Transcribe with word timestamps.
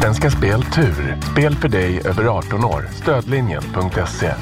Svenska 0.00 0.30
Spel 0.30 0.62
Tur. 0.62 1.16
Spel 1.32 1.56
för 1.56 1.68
dig 1.68 2.00
över 2.04 2.24
18 2.24 2.64
år. 2.64 2.88
Stödlinjen.se. 2.92 4.34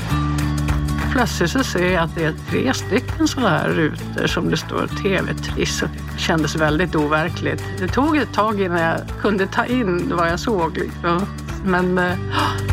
Plötsligt 1.13 1.51
så 1.51 1.65
ser 1.65 1.93
jag 1.93 2.05
att 2.05 2.15
det 2.15 2.25
är 2.25 2.35
tre 2.51 2.75
stycken 2.75 3.29
sådana 3.29 3.59
här 3.59 3.69
rutor 3.69 4.27
som 4.27 4.51
det 4.51 4.57
står 4.57 4.87
TV-triss. 5.03 5.81
Det 5.81 6.19
kändes 6.19 6.57
väldigt 6.57 6.95
overkligt. 6.95 7.63
Det 7.79 7.89
tog 7.89 8.17
ett 8.17 8.33
tag 8.33 8.61
innan 8.61 8.81
jag 8.81 9.01
kunde 9.21 9.47
ta 9.47 9.65
in 9.65 10.13
vad 10.17 10.29
jag 10.29 10.41
såg. 10.41 10.77
Liksom. 10.77 11.27
Men 11.65 11.99
eh, 11.99 12.17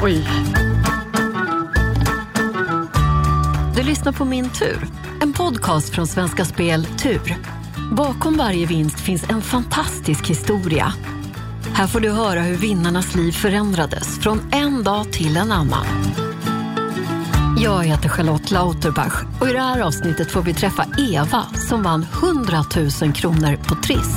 oj. 0.03 0.27
Du 3.75 3.83
lyssnar 3.83 4.11
på 4.11 4.25
Min 4.25 4.49
tur, 4.49 4.87
en 5.21 5.33
podcast 5.33 5.89
från 5.89 6.07
Svenska 6.07 6.45
Spel 6.45 6.85
Tur. 6.85 7.37
Bakom 7.91 8.37
varje 8.37 8.65
vinst 8.65 8.99
finns 8.99 9.29
en 9.29 9.41
fantastisk 9.41 10.27
historia. 10.27 10.93
Här 11.77 11.87
får 11.87 11.99
du 11.99 12.11
höra 12.11 12.41
hur 12.41 12.55
vinnarnas 12.55 13.15
liv 13.15 13.31
förändrades 13.31 14.19
från 14.19 14.41
en 14.51 14.83
dag 14.83 15.11
till 15.11 15.37
en 15.37 15.51
annan. 15.51 15.85
Jag 17.57 17.83
heter 17.83 18.09
Charlotte 18.09 18.51
Lauterbach 18.51 19.23
och 19.41 19.49
i 19.49 19.53
det 19.53 19.59
här 19.59 19.81
avsnittet 19.81 20.31
får 20.31 20.41
vi 20.41 20.53
träffa 20.53 20.85
Eva 20.97 21.45
som 21.69 21.83
vann 21.83 22.05
100 22.13 22.63
000 23.01 23.13
kronor 23.13 23.55
på 23.67 23.75
Triss. 23.75 24.15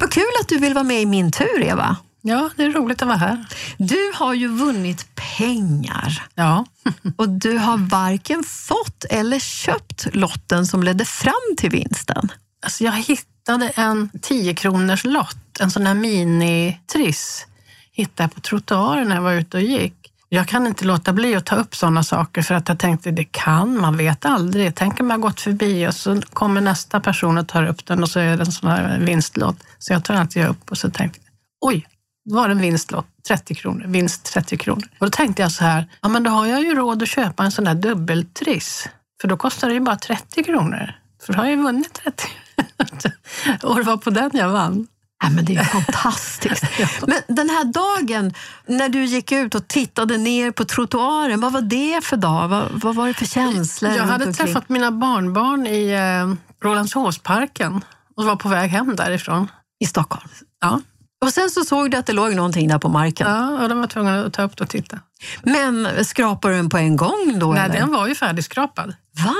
Vad 0.00 0.12
kul 0.12 0.24
att 0.40 0.48
du 0.48 0.58
vill 0.58 0.74
vara 0.74 0.84
med 0.84 1.02
i 1.02 1.06
Min 1.06 1.32
tur, 1.32 1.62
Eva. 1.62 1.96
Ja, 2.22 2.50
det 2.56 2.64
är 2.64 2.70
roligt 2.70 3.02
att 3.02 3.08
vara 3.08 3.18
här. 3.18 3.44
Du 3.78 4.12
har 4.14 4.34
ju 4.34 4.48
vunnit 4.48 5.15
pengar 5.36 6.22
Ja, 6.34 6.64
och 7.16 7.28
du 7.28 7.58
har 7.58 7.78
varken 7.78 8.44
fått 8.44 9.04
eller 9.10 9.38
köpt 9.38 10.14
lotten 10.14 10.66
som 10.66 10.82
ledde 10.82 11.04
fram 11.04 11.56
till 11.56 11.70
vinsten. 11.70 12.32
alltså 12.64 12.84
jag 12.84 12.92
hittade 12.92 13.68
en 13.68 14.10
10 14.22 14.54
kronors 14.54 15.04
lott, 15.04 15.60
en 15.60 15.70
sån 15.70 15.86
här 15.86 15.94
minitriss. 15.94 17.46
Hittade 17.92 18.28
på 18.28 18.40
trottoaren 18.40 19.08
när 19.08 19.14
jag 19.14 19.22
var 19.22 19.32
ute 19.32 19.56
och 19.56 19.62
gick. 19.62 20.12
Jag 20.28 20.48
kan 20.48 20.66
inte 20.66 20.84
låta 20.84 21.12
bli 21.12 21.34
att 21.36 21.46
ta 21.46 21.56
upp 21.56 21.76
sådana 21.76 22.02
saker 22.02 22.42
för 22.42 22.54
att 22.54 22.68
jag 22.68 22.78
tänkte 22.78 23.10
det 23.10 23.24
kan, 23.24 23.80
man 23.80 23.96
vet 23.96 24.24
aldrig. 24.24 24.74
Tänk 24.74 25.00
om 25.00 25.10
jag 25.10 25.20
gått 25.20 25.40
förbi 25.40 25.88
och 25.88 25.94
så 25.94 26.22
kommer 26.32 26.60
nästa 26.60 27.00
person 27.00 27.38
och 27.38 27.48
tar 27.48 27.66
upp 27.66 27.86
den 27.86 28.02
och 28.02 28.08
så 28.08 28.20
är 28.20 28.36
det 28.36 28.42
en 28.42 28.52
sån 28.52 28.70
här 28.70 28.98
vinstlott. 28.98 29.56
Så 29.78 29.92
jag 29.92 30.04
tar 30.04 30.14
alltid 30.14 30.46
upp 30.46 30.70
och 30.70 30.78
så 30.78 30.90
tänkte 30.90 31.20
jag, 31.24 31.32
oj, 31.68 31.86
det 32.24 32.34
var 32.34 32.48
en 32.48 32.60
vinstlott, 32.60 33.06
30 33.28 33.54
kronor, 33.54 33.84
vinst 33.86 34.24
30 34.24 34.56
kronor. 34.58 34.88
Och 34.98 35.06
då 35.06 35.10
tänkte 35.10 35.42
jag 35.42 35.52
så 35.52 35.64
här, 35.64 35.86
ja 36.02 36.08
men 36.08 36.22
då 36.22 36.30
har 36.30 36.46
jag 36.46 36.62
ju 36.62 36.74
råd 36.74 37.02
att 37.02 37.08
köpa 37.08 37.44
en 37.44 37.52
sån 37.52 37.64
där 37.64 37.74
dubbeltriss. 37.74 38.88
För 39.20 39.28
då 39.28 39.36
kostar 39.36 39.68
det 39.68 39.74
ju 39.74 39.80
bara 39.80 39.96
30 39.96 40.44
kronor. 40.44 40.92
För 41.22 41.32
då 41.32 41.38
har 41.38 41.44
jag 41.44 41.56
ju 41.56 41.62
vunnit 41.62 41.94
30. 41.94 42.28
och 43.62 43.76
det 43.76 43.82
var 43.82 43.96
på 43.96 44.10
den 44.10 44.30
jag 44.32 44.48
vann. 44.48 44.86
Ja, 45.22 45.30
men 45.30 45.44
det 45.44 45.56
är 45.56 45.64
fantastiskt. 45.64 46.64
Men 47.06 47.36
den 47.36 47.50
här 47.50 47.64
dagen 47.64 48.34
när 48.66 48.88
du 48.88 49.04
gick 49.04 49.32
ut 49.32 49.54
och 49.54 49.68
tittade 49.68 50.18
ner 50.18 50.50
på 50.50 50.64
trottoaren, 50.64 51.40
vad 51.40 51.52
var 51.52 51.60
det 51.60 52.04
för 52.04 52.16
dag? 52.16 52.48
Vad, 52.48 52.70
vad 52.72 52.94
var 52.94 53.06
det 53.06 53.14
för 53.14 53.26
känslor? 53.26 53.92
Jag 53.92 54.04
hade 54.04 54.32
träffat 54.32 54.68
mina 54.68 54.90
barnbarn 54.90 55.66
i 55.66 55.90
eh, 55.90 56.34
Rålambshovsparken 56.64 57.84
och 58.16 58.24
var 58.24 58.36
på 58.36 58.48
väg 58.48 58.70
hem 58.70 58.96
därifrån. 58.96 59.48
I 59.80 59.86
Stockholm. 59.86 60.28
Ja, 60.60 60.80
Och 61.26 61.32
sen 61.32 61.50
så 61.50 61.64
såg 61.64 61.90
du 61.90 61.96
att 61.96 62.06
det 62.06 62.12
låg 62.12 62.34
någonting 62.34 62.68
där 62.68 62.78
på 62.78 62.88
marken. 62.88 63.30
ja 63.30 63.48
och 63.62 63.68
de 63.68 63.80
var 63.80 63.86
tvungna 63.86 64.24
att 64.24 64.32
ta 64.32 64.42
upp 64.42 64.56
det 64.56 64.64
och 64.64 64.70
titta. 64.70 64.98
Men 65.42 66.04
skrapade 66.04 66.54
du 66.54 66.58
den 66.58 66.68
på 66.68 66.76
en 66.78 66.96
gång 66.96 67.38
då? 67.38 67.52
Nej, 67.52 67.64
eller? 67.64 67.74
den 67.74 67.92
var 67.92 68.06
ju 68.06 68.14
färdigskrapad. 68.14 68.94
Va? 69.24 69.34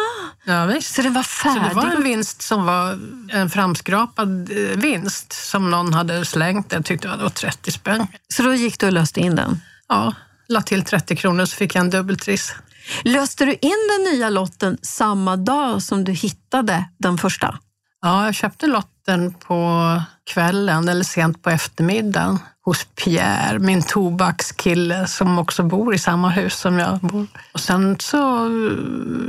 Ja, 0.45 0.67
visst. 0.67 0.95
Så 0.95 1.03
den 1.03 1.13
var 1.15 1.23
Så 1.23 1.29
färdig? 1.29 1.63
det 1.71 1.75
var 1.75 1.87
en 1.91 2.03
vinst 2.05 2.43
som 2.43 2.65
var 2.67 2.99
en 3.33 3.51
framskrapad 3.51 4.51
eh, 4.51 4.57
vinst 4.79 5.33
som 5.33 5.71
någon 5.71 5.95
hade 5.95 6.25
slängt. 6.25 6.73
Jag 6.73 6.85
tyckte 6.85 7.09
det 7.09 7.17
var 7.23 7.29
30 7.29 7.73
spänn. 7.73 8.07
Så 8.35 8.43
då 8.43 8.55
gick 8.55 8.79
du 8.81 8.87
och 8.87 8.93
löste 8.93 9.21
in 9.21 9.35
den? 9.37 9.61
Ja, 9.89 10.15
la 10.49 10.63
till 10.63 10.85
30 10.85 11.17
kronor 11.17 11.45
så 11.45 11.57
fick 11.57 11.75
jag 11.75 11.81
en 11.81 11.91
dubbeltriss. 11.91 12.55
Löste 13.03 13.45
du 13.45 13.53
in 13.53 13.77
den 13.97 14.13
nya 14.15 14.31
lotten 14.31 14.79
samma 14.83 15.37
dag 15.37 15.83
som 15.83 16.05
du 16.05 16.13
hittade 16.13 16.85
den 16.99 17.19
första? 17.19 17.59
Ja, 18.03 18.25
jag 18.25 18.35
köpte 18.35 18.67
lotten 18.67 19.35
på 19.35 20.03
kvällen 20.27 20.89
eller 20.89 21.05
sent 21.05 21.43
på 21.43 21.51
eftermiddagen 21.51 22.39
hos 22.65 22.85
Pierre, 23.05 23.59
min 23.59 23.83
tobakskille 23.83 25.07
som 25.07 25.39
också 25.39 25.63
bor 25.63 25.95
i 25.95 25.99
samma 25.99 26.29
hus 26.29 26.55
som 26.55 26.79
jag 26.79 26.99
bor. 26.99 27.27
Och 27.53 27.61
sen 27.61 27.97
så, 27.99 28.51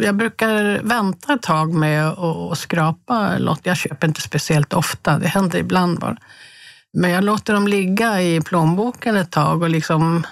jag 0.01 0.15
brukar 0.15 0.81
vänta 0.83 1.33
ett 1.33 1.41
tag 1.41 1.73
med 1.73 2.07
att 2.07 2.57
skrapa 2.57 3.37
lott. 3.37 3.59
Jag 3.63 3.77
köper 3.77 4.07
inte 4.07 4.21
speciellt 4.21 4.73
ofta, 4.73 5.19
det 5.19 5.27
händer 5.27 5.59
ibland 5.59 5.99
bara. 5.99 6.17
Men 6.93 7.11
jag 7.11 7.23
låter 7.23 7.53
dem 7.53 7.67
ligga 7.67 8.21
i 8.21 8.41
plånboken 8.41 9.15
ett 9.15 9.31
tag 9.31 9.61
och 9.61 9.69
liksom, 9.69 10.23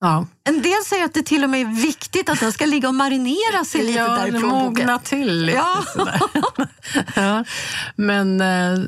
ja, 0.00 0.26
En 0.44 0.62
del 0.62 0.82
säger 0.86 1.04
att 1.04 1.14
det 1.14 1.22
till 1.22 1.44
och 1.44 1.50
med 1.50 1.60
är 1.60 1.82
viktigt 1.82 2.28
att 2.28 2.40
den 2.40 2.52
ska 2.52 2.66
ligga 2.66 2.88
och 2.88 2.94
marinera 2.94 3.64
sig 3.64 3.82
lite 3.82 3.98
ja, 3.98 4.08
där 4.08 4.26
i 4.26 4.38
mogna 4.38 4.98
till 4.98 5.44
lite 5.44 5.58
Ja. 5.58 5.84
ja. 7.14 7.44
Men 7.96 8.40
eh, 8.40 8.78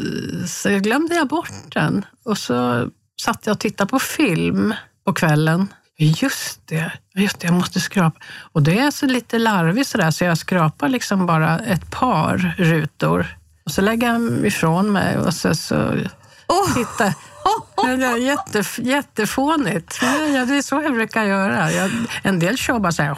så 0.46 0.68
glömde 0.68 1.14
jag 1.14 1.28
bort 1.28 1.74
den 1.74 2.06
och 2.24 2.38
så 2.38 2.88
satt 3.20 3.46
jag 3.46 3.52
och 3.52 3.60
tittade 3.60 3.90
på 3.90 3.98
film 3.98 4.74
på 5.04 5.12
kvällen. 5.12 5.68
Just 6.00 6.66
det, 6.66 6.92
just 7.14 7.40
det, 7.40 7.46
jag 7.46 7.54
måste 7.54 7.80
skrapa. 7.80 8.20
Och 8.52 8.62
det 8.62 8.78
är 8.78 8.90
så 8.90 9.06
lite 9.06 9.38
larvigt 9.38 9.88
sådär 9.88 10.10
så 10.10 10.24
jag 10.24 10.38
skrapar 10.38 10.88
liksom 10.88 11.26
bara 11.26 11.58
ett 11.58 11.90
par 11.90 12.54
rutor 12.58 13.38
och 13.64 13.72
så 13.72 13.80
lägger 13.80 14.12
jag 14.12 14.46
ifrån 14.46 14.92
mig 14.92 15.18
och 15.18 15.34
så, 15.34 15.54
så 15.54 15.98
Åh! 16.46 16.74
tittar 16.74 17.14
det 17.84 18.06
är 18.06 18.16
jätte, 18.16 18.64
jättefånigt. 18.82 19.98
Ja, 20.02 20.44
det 20.44 20.56
är 20.56 20.62
så 20.62 20.82
jag 20.82 20.92
brukar 20.92 21.24
göra. 21.24 21.72
Jag, 21.72 21.90
en 22.22 22.38
del 22.38 22.56
kör 22.58 22.78
bara 22.78 22.92
så 22.92 23.02
här. 23.02 23.16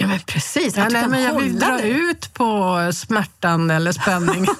Ja, 0.00 0.06
men 0.06 0.20
precis. 0.20 0.76
Ja, 0.76 0.88
nej, 0.90 1.08
men 1.08 1.22
jag 1.22 1.40
vill 1.40 1.58
dra 1.58 1.76
dig. 1.76 1.90
ut 1.90 2.34
på 2.34 2.78
smärtan 2.94 3.70
eller 3.70 3.92
spänningen. 3.92 4.46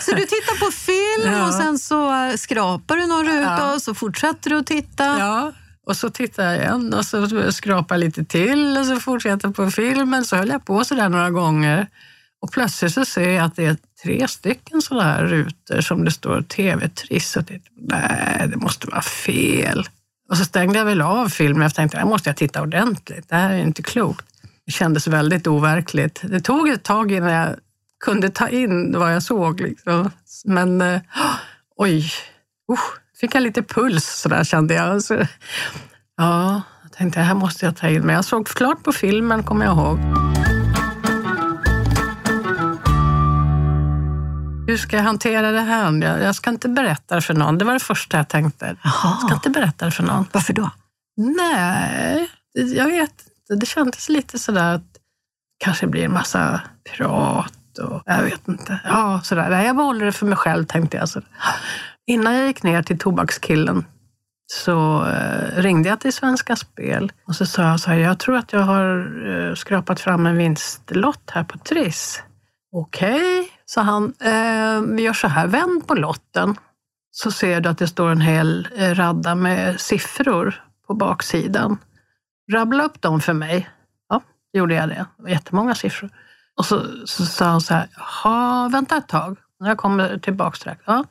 Så 0.00 0.12
du 0.14 0.20
tittar 0.22 0.58
på 0.66 0.70
film 0.72 1.32
Ja. 1.32 1.46
och 1.46 1.54
sen 1.54 1.78
så 1.78 2.32
skrapar 2.38 2.96
du 2.96 3.06
någon 3.06 3.26
ruta 3.26 3.56
Ja. 3.58 3.74
och 3.74 3.82
så 3.82 3.94
fortsätter 3.94 4.50
du 4.50 4.58
att 4.58 4.66
titta. 4.66 5.04
ja, 5.18 5.52
och 5.86 5.96
så 5.96 6.10
tittar 6.10 6.44
jag 6.44 6.56
igen 6.56 6.94
och 6.94 7.04
så 7.06 7.52
skrapar 7.52 7.94
jag 7.94 8.00
lite 8.00 8.24
till 8.24 8.78
och 8.78 8.86
så 8.86 9.00
fortsätter 9.00 9.48
jag 9.48 9.56
på 9.56 9.70
filmen. 9.70 10.24
Så 10.24 10.36
höll 10.36 10.48
jag 10.48 10.64
på 10.64 10.84
så 10.84 10.94
där 10.94 11.08
några 11.08 11.30
gånger. 11.30 11.86
Och 12.46 12.52
plötsligt 12.52 12.92
så 12.92 13.04
ser 13.04 13.30
jag 13.30 13.44
att 13.44 13.56
det 13.56 13.64
är 13.64 13.76
tre 14.02 14.28
stycken 14.28 14.82
sådana 14.82 15.04
här 15.04 15.24
rutor 15.24 15.80
som 15.80 16.04
det 16.04 16.10
står 16.10 16.42
TV-triss. 16.42 17.36
Och 17.36 17.42
nej, 17.76 18.48
det 18.48 18.56
måste 18.56 18.86
vara 18.86 19.02
fel. 19.02 19.88
Och 20.30 20.36
så 20.36 20.44
stängde 20.44 20.78
jag 20.78 20.84
väl 20.84 21.00
av 21.00 21.28
filmen. 21.28 21.62
Jag 21.62 21.74
tänkte, 21.74 21.98
här 21.98 22.04
måste 22.04 22.28
jag 22.28 22.36
titta 22.36 22.62
ordentligt. 22.62 23.28
Det 23.28 23.36
här 23.36 23.50
är 23.50 23.58
inte 23.58 23.82
klokt. 23.82 24.26
Det 24.66 24.72
kändes 24.72 25.06
väldigt 25.06 25.46
overkligt. 25.46 26.20
Det 26.22 26.40
tog 26.40 26.68
ett 26.68 26.82
tag 26.82 27.12
innan 27.12 27.32
jag 27.32 27.56
kunde 28.04 28.30
ta 28.30 28.48
in 28.48 28.98
vad 28.98 29.14
jag 29.14 29.22
såg. 29.22 29.60
Liksom. 29.60 30.10
Men 30.44 30.82
oh, 30.82 31.36
oj, 31.76 32.10
usch, 32.72 32.98
fick 33.20 33.34
jag 33.34 33.42
lite 33.42 33.62
puls 33.62 34.04
sådär 34.04 34.44
kände 34.44 34.74
jag. 34.74 35.02
Så, 35.02 35.14
ja, 36.16 36.62
jag 36.82 36.92
tänkte, 36.92 37.20
det 37.20 37.24
här 37.24 37.34
måste 37.34 37.66
jag 37.66 37.76
ta 37.76 37.88
in. 37.88 38.02
Men 38.02 38.14
jag 38.14 38.24
såg 38.24 38.48
klart 38.48 38.82
på 38.82 38.92
filmen, 38.92 39.42
kommer 39.42 39.64
jag 39.64 39.76
ihåg. 39.76 40.15
Hur 44.68 44.76
ska 44.76 44.96
jag 44.96 45.04
hantera 45.04 45.50
det 45.50 45.60
här? 45.60 46.02
Jag, 46.02 46.22
jag 46.22 46.34
ska 46.34 46.50
inte 46.50 46.68
berätta 46.68 47.14
det 47.14 47.20
för 47.20 47.34
någon. 47.34 47.58
Det 47.58 47.64
var 47.64 47.72
det 47.72 47.80
första 47.80 48.16
jag 48.16 48.28
tänkte. 48.28 48.76
Jag 48.84 49.20
ska 49.20 49.34
inte 49.34 49.50
berätta 49.50 49.84
det 49.84 49.90
för 49.90 50.02
någon. 50.02 50.26
Varför 50.32 50.52
då? 50.52 50.70
Nej, 51.16 52.30
jag 52.54 52.84
vet 52.84 53.10
inte. 53.10 53.54
Det 53.60 53.66
kändes 53.66 54.08
lite 54.08 54.38
sådär 54.38 54.74
att 54.74 54.94
det 54.94 55.00
kanske 55.64 55.86
blir 55.86 56.04
en 56.04 56.12
massa 56.12 56.60
prat 56.96 57.78
och 57.78 58.02
jag 58.06 58.22
vet 58.22 58.48
inte. 58.48 58.80
Ja, 58.84 59.20
sådär. 59.24 59.50
Nej, 59.50 59.66
jag 59.66 59.76
behåller 59.76 60.06
det 60.06 60.12
för 60.12 60.26
mig 60.26 60.36
själv 60.36 60.66
tänkte 60.66 60.96
jag. 60.96 61.08
Så 61.08 61.20
innan 62.06 62.34
jag 62.34 62.46
gick 62.46 62.62
ner 62.62 62.82
till 62.82 62.98
tobakskillen 62.98 63.84
så 64.52 65.06
eh, 65.06 65.62
ringde 65.62 65.88
jag 65.88 66.00
till 66.00 66.12
Svenska 66.12 66.56
Spel 66.56 67.12
och 67.26 67.36
så 67.36 67.46
sa 67.46 67.62
jag 67.62 67.80
så 67.80 67.90
här, 67.90 67.98
jag 67.98 68.18
tror 68.18 68.36
att 68.36 68.52
jag 68.52 68.60
har 68.60 69.12
eh, 69.28 69.54
skrapat 69.54 70.00
fram 70.00 70.26
en 70.26 70.36
vinstlott 70.36 71.30
här 71.30 71.44
på 71.44 71.58
Triss. 71.58 72.22
Okej, 72.72 73.50
så 73.66 73.80
han. 73.80 74.14
Eh, 74.20 74.80
vi 74.96 75.02
gör 75.02 75.12
så 75.12 75.28
här, 75.28 75.46
vänd 75.46 75.86
på 75.86 75.94
lotten 75.94 76.56
så 77.10 77.30
ser 77.30 77.60
du 77.60 77.68
att 77.68 77.78
det 77.78 77.88
står 77.88 78.10
en 78.10 78.20
hel 78.20 78.68
eh, 78.76 78.94
radda 78.94 79.34
med 79.34 79.80
siffror 79.80 80.64
på 80.86 80.94
baksidan. 80.94 81.78
Rabbla 82.52 82.84
upp 82.84 83.02
dem 83.02 83.20
för 83.20 83.32
mig. 83.32 83.70
Ja, 84.08 84.22
gjorde 84.52 84.74
jag 84.74 84.88
det. 84.88 85.06
Det 85.16 85.22
var 85.22 85.30
jättemånga 85.30 85.74
siffror. 85.74 86.10
Och 86.56 86.66
så, 86.66 86.82
så 87.06 87.26
sa 87.26 87.44
han 87.44 87.60
så 87.60 87.74
här, 87.74 87.88
jaha, 87.96 88.68
vänta 88.68 88.96
ett 88.96 89.08
tag. 89.08 89.38
Jag 89.58 89.78
kommer 89.78 90.18
tillbaka 90.18 90.56
strax. 90.56 90.82
Ja. 90.86 91.04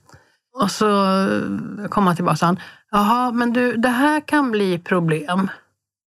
Och 0.61 0.71
så 0.71 1.05
eh, 1.25 1.87
kom 1.89 2.07
han 2.07 2.15
tillbaka 2.15 2.33
och 2.33 2.39
sa 2.39 2.55
jaha, 2.91 3.31
men 3.31 3.53
du, 3.53 3.77
det 3.77 3.89
här 3.89 4.19
kan 4.19 4.51
bli 4.51 4.79
problem. 4.79 5.49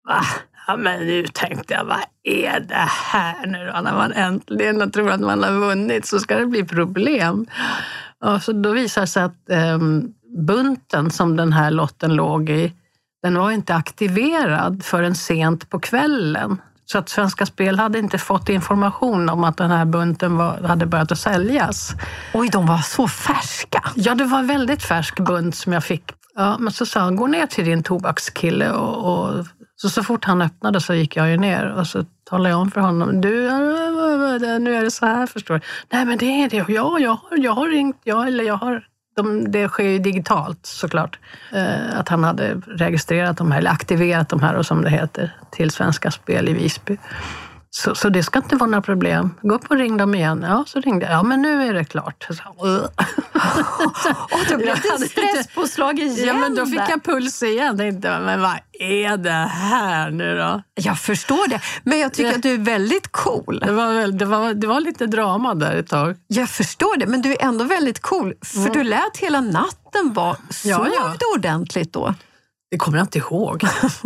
Va? 0.08 0.22
Ja, 0.68 0.78
men 0.78 1.08
nu 1.08 1.28
tänkte 1.34 1.74
jag, 1.74 1.86
vad 1.86 2.00
är 2.24 2.60
det 2.60 2.88
här 2.90 3.46
nu 3.46 3.72
då? 3.74 3.82
När 3.82 3.94
man 3.94 4.14
äntligen 4.14 4.92
tror 4.92 5.12
att 5.12 5.20
man 5.20 5.44
har 5.44 5.52
vunnit 5.52 6.06
så 6.06 6.20
ska 6.20 6.38
det 6.38 6.46
bli 6.46 6.66
problem. 6.66 7.48
Och 8.26 8.42
så 8.42 8.52
då 8.52 8.72
visar 8.72 9.02
det 9.02 9.08
sig 9.08 9.24
att 9.24 9.50
eh, 9.50 9.80
bunten 10.48 11.12
som 11.12 11.36
den 11.36 11.54
här 11.54 11.72
lotten 11.72 12.16
låg 12.16 12.50
i, 12.50 12.74
den 13.24 13.38
var 13.38 13.52
inte 13.52 13.76
aktiverad 13.76 14.84
förrän 14.84 15.16
sent 15.16 15.70
på 15.70 15.80
kvällen. 15.80 16.62
Så 16.86 16.98
att 16.98 17.10
Svenska 17.10 17.46
Spel 17.46 17.80
hade 17.80 18.00
inte 18.00 18.18
fått 18.18 18.50
information 18.50 19.30
om 19.30 19.44
att 19.44 19.58
den 19.58 19.72
här 19.72 19.86
bunten 19.86 20.38
var, 20.38 20.62
hade 20.62 20.86
börjat 20.86 21.12
att 21.12 21.20
säljas. 21.20 21.94
Oj, 22.34 22.50
de 22.50 22.68
var 22.68 22.78
så 22.78 23.08
färska! 23.08 23.84
Ja, 23.96 24.16
det 24.16 24.26
var 24.26 24.44
väldigt 24.44 24.84
färsk 24.84 25.20
bunt 25.20 25.56
som 25.56 25.74
jag 25.74 25.84
fick. 25.84 26.04
Ja, 26.36 26.58
men 26.60 26.74
så 26.74 26.86
sa 26.86 27.00
han, 27.00 27.16
gå 27.16 27.28
ner 27.28 27.46
till 27.46 27.66
din 27.66 27.84
tobakskille 27.84 28.72
och, 28.72 29.14
och 29.14 29.46
så, 29.76 29.90
så 29.90 30.04
fort 30.04 30.26
han 30.26 30.42
öppnade 30.42 30.82
så 30.82 30.94
gick 30.94 31.16
jag 31.16 31.30
ju 31.30 31.38
ner 31.38 31.74
och 31.74 31.88
så 31.88 32.06
talade 32.30 32.50
jag 32.50 32.60
om 32.60 32.72
för 32.72 32.82
honom. 32.82 33.22
Du, 33.22 33.48
äh, 33.48 33.54
äh, 33.54 34.54
äh, 34.54 34.60
nu 34.60 34.76
är 34.76 34.84
det 34.84 34.92
så 34.92 35.06
här 35.06 35.28
förstår 35.28 35.54
du. 35.54 35.62
Nej 35.92 36.06
men 36.06 36.18
det 36.18 36.26
är 36.26 36.50
det. 36.50 36.74
Ja, 36.74 37.00
jag 37.00 37.10
har, 37.10 37.38
jag 37.38 37.52
har 37.52 37.68
ringt. 37.68 38.02
Ja, 38.04 38.28
eller 38.28 38.44
jag 38.44 38.58
har, 38.58 38.88
de, 39.16 39.52
det 39.52 39.68
sker 39.68 39.84
ju 39.84 40.00
digitalt 40.00 40.66
såklart. 40.66 41.20
Eh, 41.52 42.00
att 42.00 42.10
han 42.10 42.24
hade 42.24 42.56
registrerat 42.68 43.38
de 43.38 43.52
här, 43.52 43.60
eller 43.60 43.72
aktiverat 43.72 44.30
de 44.30 44.40
här 44.40 44.56
och 44.56 44.66
som 44.66 44.82
det 44.82 44.90
heter, 44.90 45.32
till 45.52 45.72
Svenska 45.72 46.12
Spel 46.12 46.50
i 46.50 46.54
Visby. 46.54 46.98
Så, 47.78 47.96
så 47.96 48.10
det 48.10 48.24
ska 48.24 48.40
inte 48.40 48.56
vara 48.56 48.70
några 48.70 48.82
problem. 48.82 49.36
Gå 49.42 49.56
upp 49.56 49.72
och 49.72 49.78
ring 49.78 49.98
dem 49.98 50.16
igen. 50.16 50.46
Ja, 50.48 50.64
så 50.68 50.82
ringde 50.82 51.06
jag. 51.06 51.14
Ja, 51.14 51.24
men 51.24 51.42
nu 51.42 51.64
är 51.64 51.74
det 51.74 51.86
klart. 51.86 52.28
Så, 52.30 52.44
och 52.58 52.68
då 54.50 54.58
blev 54.58 54.76
det 54.82 55.08
stresspåslag 55.08 56.00
igen. 56.00 56.28
Ja, 56.28 56.34
men 56.34 56.56
då 56.56 56.66
fick 56.66 56.82
jag 56.90 57.04
puls 57.04 57.44
igen. 57.44 57.78
Tänkte, 57.78 58.20
men 58.20 58.42
vad 58.42 58.56
är 58.80 59.18
det 59.18 59.50
här 59.52 60.12
nu 60.12 60.38
då? 60.38 60.64
Jag 60.76 61.00
förstår 61.00 61.50
det, 61.50 61.62
men 61.84 62.00
jag 62.00 62.14
tycker 62.14 62.30
det, 62.30 62.36
att 62.36 62.44
du 62.44 62.54
är 62.54 62.58
väldigt 62.58 63.12
cool. 63.12 63.60
Det 63.60 63.72
var, 63.72 64.08
det, 64.12 64.26
var, 64.26 64.54
det 64.54 64.68
var 64.68 64.80
lite 64.80 65.06
drama 65.08 65.56
där 65.56 65.76
ett 65.76 65.88
tag. 65.88 66.16
Jag 66.28 66.50
förstår 66.50 66.98
det, 66.98 67.06
men 67.06 67.22
du 67.22 67.32
är 67.32 67.44
ändå 67.44 67.64
väldigt 67.64 68.02
cool. 68.02 68.34
För 68.42 68.60
mm. 68.60 68.74
du 68.74 68.84
lät 68.84 69.18
hela 69.18 69.42
natten 69.42 70.14
vara... 70.14 70.36
Sov 70.50 70.72
ja, 70.72 70.88
ja. 70.96 71.14
du 71.20 71.40
ordentligt 71.40 71.94
då? 71.94 72.16
Det 72.76 72.80
kommer 72.80 72.98
jag 72.98 73.06
inte 73.06 73.18
ihåg. 73.18 73.64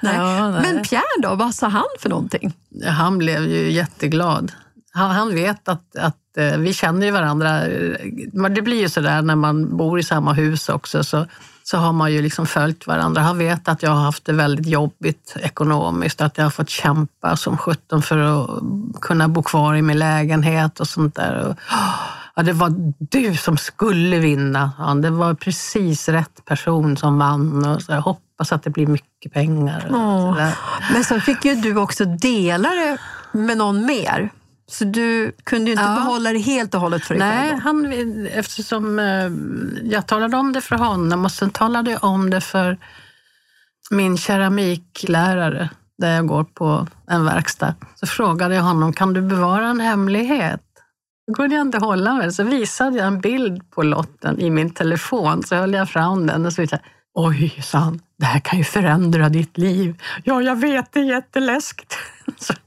nej. 0.00 0.16
Ja, 0.16 0.50
nej. 0.50 0.62
Men 0.62 0.82
Pierre 0.82 1.22
då, 1.22 1.34
vad 1.34 1.54
sa 1.54 1.68
han 1.68 1.84
för 1.98 2.08
någonting? 2.08 2.54
Han 2.86 3.18
blev 3.18 3.44
ju 3.44 3.70
jätteglad. 3.70 4.52
Han, 4.92 5.10
han 5.10 5.34
vet 5.34 5.68
att, 5.68 5.96
att 5.96 6.36
eh, 6.36 6.56
vi 6.58 6.72
känner 6.72 7.06
ju 7.06 7.12
varandra. 7.12 7.60
Det 8.48 8.62
blir 8.62 8.80
ju 8.80 8.88
sådär 8.88 9.22
när 9.22 9.36
man 9.36 9.76
bor 9.76 9.98
i 9.98 10.02
samma 10.02 10.32
hus 10.32 10.68
också. 10.68 11.04
Så, 11.04 11.26
så 11.62 11.76
har 11.76 11.92
man 11.92 12.12
ju 12.12 12.22
liksom 12.22 12.46
följt 12.46 12.86
varandra. 12.86 13.22
Han 13.22 13.38
vet 13.38 13.68
att 13.68 13.82
jag 13.82 13.90
har 13.90 14.02
haft 14.02 14.24
det 14.24 14.32
väldigt 14.32 14.66
jobbigt 14.66 15.36
ekonomiskt, 15.40 16.20
att 16.20 16.38
jag 16.38 16.44
har 16.44 16.50
fått 16.50 16.70
kämpa 16.70 17.36
som 17.36 17.58
sjutton 17.58 18.02
för 18.02 18.18
att 18.18 18.60
kunna 19.00 19.28
bo 19.28 19.42
kvar 19.42 19.74
i 19.74 19.82
min 19.82 19.98
lägenhet 19.98 20.80
och 20.80 20.88
sånt 20.88 21.14
där. 21.14 21.46
Och, 21.48 21.56
ja, 22.36 22.42
det 22.42 22.52
var 22.52 22.94
du 22.98 23.36
som 23.36 23.56
skulle 23.56 24.18
vinna. 24.18 24.72
Ja, 24.78 24.94
det 24.94 25.10
var 25.10 25.34
precis 25.34 26.08
rätt 26.08 26.44
person 26.44 26.96
som 26.96 27.18
vann. 27.18 27.64
Och 27.66 27.82
så 27.82 27.92
jag 27.92 28.00
hoppas 28.00 28.52
att 28.52 28.62
det 28.62 28.70
blir 28.70 28.86
mycket 28.86 29.32
pengar. 29.32 29.86
Oh. 29.90 30.36
Så 30.36 30.52
Men 30.92 31.04
så 31.04 31.20
fick 31.20 31.44
ju 31.44 31.54
du 31.54 31.76
också 31.76 32.04
dela 32.04 32.68
det 32.68 32.98
med 33.32 33.58
någon 33.58 33.86
mer. 33.86 34.30
Så 34.66 34.84
du 34.84 35.32
kunde 35.44 35.64
ju 35.64 35.72
inte 35.72 35.84
ja. 35.84 35.94
behålla 35.94 36.32
det 36.32 36.38
helt 36.38 36.74
och 36.74 36.80
hållet 36.80 37.04
för 37.04 37.14
dig 37.14 37.18
Nej, 37.18 37.50
själv? 37.50 37.60
Han, 37.60 38.26
eftersom 38.26 38.98
eh, 38.98 39.30
jag 39.90 40.06
talade 40.06 40.36
om 40.36 40.52
det 40.52 40.60
för 40.60 40.76
honom 40.76 41.24
och 41.24 41.30
sen 41.32 41.50
talade 41.50 41.90
jag 41.90 42.04
om 42.04 42.30
det 42.30 42.40
för 42.40 42.78
min 43.90 44.16
keramiklärare 44.18 45.70
där 45.98 46.14
jag 46.14 46.26
går 46.26 46.44
på 46.44 46.86
en 47.06 47.24
verkstad. 47.24 47.74
Så 47.94 48.06
frågade 48.06 48.54
jag 48.54 48.62
honom, 48.62 48.92
kan 48.92 49.12
du 49.12 49.22
bevara 49.22 49.68
en 49.68 49.80
hemlighet? 49.80 50.60
Kunde 51.34 51.56
jag 51.56 51.66
inte 51.66 51.78
hålla 51.78 52.14
mig. 52.14 52.32
Så 52.32 52.42
visade 52.42 52.98
jag 52.98 53.06
en 53.06 53.20
bild 53.20 53.70
på 53.70 53.82
lotten 53.82 54.40
i 54.40 54.50
min 54.50 54.70
telefon. 54.70 55.42
Så 55.42 55.56
höll 55.56 55.72
jag 55.72 55.90
fram 55.90 56.26
den 56.26 56.46
och 56.46 56.52
så 56.52 56.66
sa 56.66 56.78
Oj, 57.14 57.62
sa 57.62 57.78
han, 57.78 58.00
det 58.18 58.24
här 58.24 58.40
kan 58.40 58.58
ju 58.58 58.64
förändra 58.64 59.28
ditt 59.28 59.58
liv. 59.58 60.02
Ja, 60.24 60.42
jag 60.42 60.56
vet, 60.56 60.92
det 60.92 61.00
är 61.00 61.04
jätteläskigt. 61.04 61.96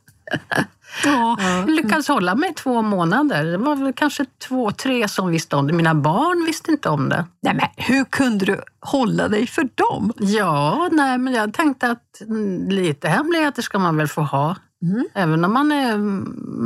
Ja, 1.03 1.37
jag 1.39 1.69
lyckades 1.69 2.07
hålla 2.07 2.35
mig 2.35 2.53
två 2.53 2.81
månader. 2.81 3.43
Det 3.43 3.57
var 3.57 3.75
väl 3.75 3.93
kanske 3.93 4.25
två, 4.47 4.71
tre 4.71 5.07
som 5.07 5.29
visste 5.29 5.55
om 5.55 5.67
det. 5.67 5.73
Mina 5.73 5.95
barn 5.95 6.45
visste 6.45 6.71
inte 6.71 6.89
om 6.89 7.09
det. 7.09 7.25
Nej, 7.41 7.53
men 7.53 7.67
hur 7.85 8.05
kunde 8.05 8.45
du 8.45 8.61
hålla 8.81 9.27
dig 9.27 9.47
för 9.47 9.69
dem? 9.75 10.13
Ja, 10.19 10.89
nej, 10.91 11.17
men 11.17 11.33
jag 11.33 11.53
tänkte 11.53 11.91
att 11.91 12.21
lite 12.69 13.07
hemligheter 13.09 13.61
ska 13.61 13.79
man 13.79 13.97
väl 13.97 14.07
få 14.07 14.21
ha. 14.21 14.55
Mm. 14.81 15.05
Även 15.13 15.45
om 15.45 15.53
man 15.53 15.71
är 15.71 15.97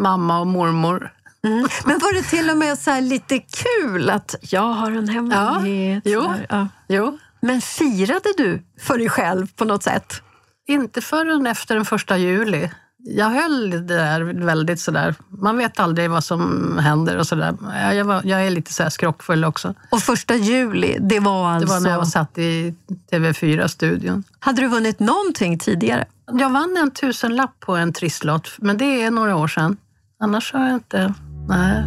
mamma 0.02 0.40
och 0.40 0.48
mormor. 0.48 1.14
Mm. 1.44 1.68
Men 1.86 2.00
var 2.00 2.14
det 2.14 2.24
till 2.24 2.50
och 2.50 2.58
med 2.58 2.78
så 2.78 3.00
lite 3.00 3.40
kul 3.40 4.10
att 4.10 4.36
jag 4.42 4.74
har 4.74 4.92
en 4.92 5.10
hemlighet? 5.10 6.04
Ja, 6.06 6.12
jo, 6.12 6.34
ja. 6.50 6.68
jo. 6.88 7.18
Men 7.42 7.62
firade 7.62 8.34
du 8.38 8.64
för 8.80 8.98
dig 8.98 9.10
själv 9.10 9.48
på 9.56 9.66
något 9.66 9.84
sätt? 9.84 10.22
Inte 10.68 11.02
förrän 11.02 11.48
efter 11.48 11.76
den 11.76 11.86
första 11.86 12.18
juli. 12.18 12.70
Jag 13.02 13.30
höll 13.30 13.70
det 13.70 13.80
där 13.80 14.22
väldigt 14.22 14.80
sådär, 14.80 15.16
man 15.30 15.58
vet 15.58 15.80
aldrig 15.80 16.10
vad 16.10 16.24
som 16.24 16.78
händer 16.78 17.18
och 17.18 17.28
sådär. 17.28 17.56
Jag, 17.94 18.06
var, 18.06 18.22
jag 18.26 18.46
är 18.46 18.50
lite 18.50 18.74
så 18.74 18.90
skrockfull 18.90 19.46
också. 19.46 19.74
Och 19.92 20.00
första 20.00 20.36
juli, 20.36 20.98
det 21.00 21.20
var 21.20 21.50
alltså? 21.50 21.68
Det 21.68 21.74
var 21.74 21.80
när 21.80 21.90
jag 21.90 22.08
satt 22.08 22.38
i 22.38 22.76
TV4-studion. 23.12 24.24
Hade 24.40 24.62
du 24.62 24.68
vunnit 24.68 25.00
någonting 25.00 25.60
tidigare? 25.60 26.06
Jag 26.32 26.50
vann 26.50 26.78
en 26.78 26.92
tusenlapp 26.92 27.60
på 27.60 27.76
en 27.76 27.94
trisslott, 27.94 28.50
men 28.58 28.78
det 28.78 29.02
är 29.02 29.12
några 29.12 29.36
år 29.36 29.48
sedan. 29.48 29.78
Annars 30.20 30.54
har 30.54 30.66
jag 30.66 30.74
inte 30.74 31.14
Nej. 31.50 31.84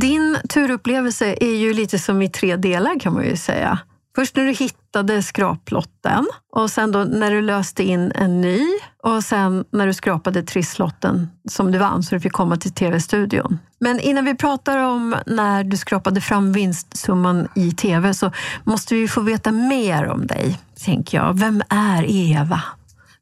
Din 0.00 0.36
turupplevelse 0.48 1.36
är 1.40 1.56
ju 1.56 1.74
lite 1.74 1.98
som 1.98 2.22
i 2.22 2.28
tre 2.28 2.56
delar 2.56 3.00
kan 3.00 3.14
man 3.14 3.24
ju 3.24 3.36
säga. 3.36 3.78
Först 4.16 4.36
när 4.36 4.44
du 4.44 4.52
hittade 4.52 5.22
skraplotten 5.22 6.26
och 6.52 6.70
sen 6.70 6.92
då 6.92 7.04
när 7.04 7.30
du 7.30 7.40
löste 7.40 7.82
in 7.82 8.12
en 8.14 8.40
ny 8.40 8.60
och 9.02 9.24
sen 9.24 9.64
när 9.70 9.86
du 9.86 9.94
skrapade 9.94 10.42
trisslotten 10.42 11.28
som 11.50 11.72
du 11.72 11.78
vann 11.78 12.02
så 12.02 12.14
du 12.14 12.20
fick 12.20 12.32
komma 12.32 12.56
till 12.56 12.72
TV-studion. 12.72 13.58
Men 13.78 14.00
innan 14.00 14.24
vi 14.24 14.34
pratar 14.34 14.78
om 14.78 15.16
när 15.26 15.64
du 15.64 15.76
skrapade 15.76 16.20
fram 16.20 16.52
vinstsumman 16.52 17.48
i 17.54 17.72
TV 17.72 18.14
så 18.14 18.30
måste 18.64 18.94
vi 18.94 19.08
få 19.08 19.20
veta 19.20 19.52
mer 19.52 20.06
om 20.06 20.26
dig, 20.26 20.58
tänker 20.84 21.18
jag. 21.18 21.38
Vem 21.38 21.62
är 21.68 22.04
Eva? 22.08 22.62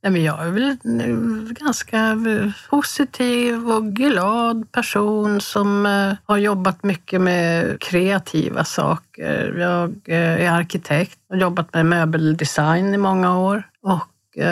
Nej, 0.02 0.12
men 0.12 0.22
jag 0.22 0.46
är 0.46 0.50
väl 0.50 0.76
en 0.84 1.56
ganska 1.60 1.96
eh, 1.98 2.50
positiv 2.70 3.70
och 3.70 3.84
glad 3.84 4.72
person 4.72 5.40
som 5.40 5.86
eh, 5.86 6.12
har 6.24 6.36
jobbat 6.36 6.82
mycket 6.82 7.20
med 7.20 7.80
kreativa 7.80 8.64
saker. 8.64 9.54
Jag 9.58 9.90
eh, 10.04 10.46
är 10.46 10.50
arkitekt 10.50 11.18
och 11.30 11.36
jobbat 11.36 11.74
med 11.74 11.86
möbeldesign 11.86 12.94
i 12.94 12.98
många 12.98 13.38
år 13.38 13.62
och 13.82 14.42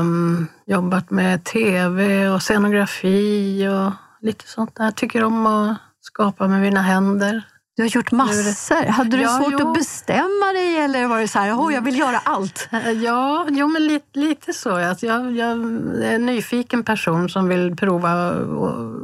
um, 0.00 0.46
jobbat 0.66 1.10
med 1.10 1.44
tv 1.44 2.28
och 2.28 2.42
scenografi 2.42 3.68
och 3.68 3.92
lite 4.26 4.48
sånt 4.48 4.76
där. 4.76 4.84
Jag 4.84 4.96
tycker 4.96 5.24
om 5.24 5.46
att 5.46 5.78
skapa 6.00 6.48
med 6.48 6.60
mina 6.60 6.82
händer. 6.82 7.42
Du 7.80 7.84
har 7.84 7.90
gjort 7.90 8.12
massor. 8.12 8.86
Hade 8.86 9.16
du 9.16 9.22
ja, 9.22 9.28
svårt 9.28 9.54
jo. 9.58 9.68
att 9.68 9.78
bestämma 9.78 10.52
dig 10.54 10.78
eller 10.78 11.06
var 11.06 11.20
det 11.20 11.28
så 11.28 11.38
här, 11.38 11.52
oh, 11.52 11.74
jag 11.74 11.82
vill 11.82 11.98
göra 11.98 12.18
allt? 12.24 12.68
Ja, 13.02 13.46
jo, 13.50 13.68
men 13.68 13.86
lite, 13.86 14.18
lite 14.18 14.52
så. 14.52 14.76
Alltså 14.76 15.06
jag, 15.06 15.36
jag 15.36 15.48
är 15.50 16.14
en 16.14 16.26
nyfiken 16.26 16.84
person 16.84 17.28
som 17.28 17.48
vill 17.48 17.76
prova 17.76 18.34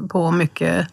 på 0.09 0.31
mycket 0.31 0.89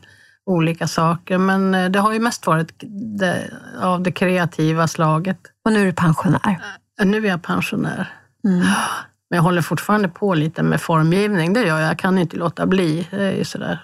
olika 0.46 0.88
saker. 0.88 1.38
Men 1.38 1.76
eh, 1.76 1.90
det 1.90 2.00
har 2.00 2.14
ju 2.14 2.20
mest 2.20 2.48
varit 2.48 2.84
det, 3.20 3.52
av 3.82 4.02
det 4.02 4.12
kreativa 4.12 4.88
slaget. 4.88 5.40
Och 5.66 5.72
nu 5.72 5.82
är 5.82 5.86
du 5.86 5.94
pensionär? 5.94 6.60
Nu 7.04 7.18
är 7.18 7.30
jag 7.30 7.42
pensionär. 7.42 8.14
Mm. 8.48 8.60
Men 9.30 9.38
jag 9.38 9.44
håller 9.44 9.62
fortfarande 9.62 10.10
på 10.10 10.34
lite 10.34 10.64
med 10.64 10.82
formgivning. 10.82 11.54
Det 11.54 11.60
gör 11.60 11.80
jag. 11.80 11.90
Jag 11.90 12.00
kan 12.00 12.18
inte 12.18 12.38
låta 12.38 12.66
bli. 12.66 13.08
Det 13.12 13.40
är 13.40 13.44
sådär. 13.44 13.80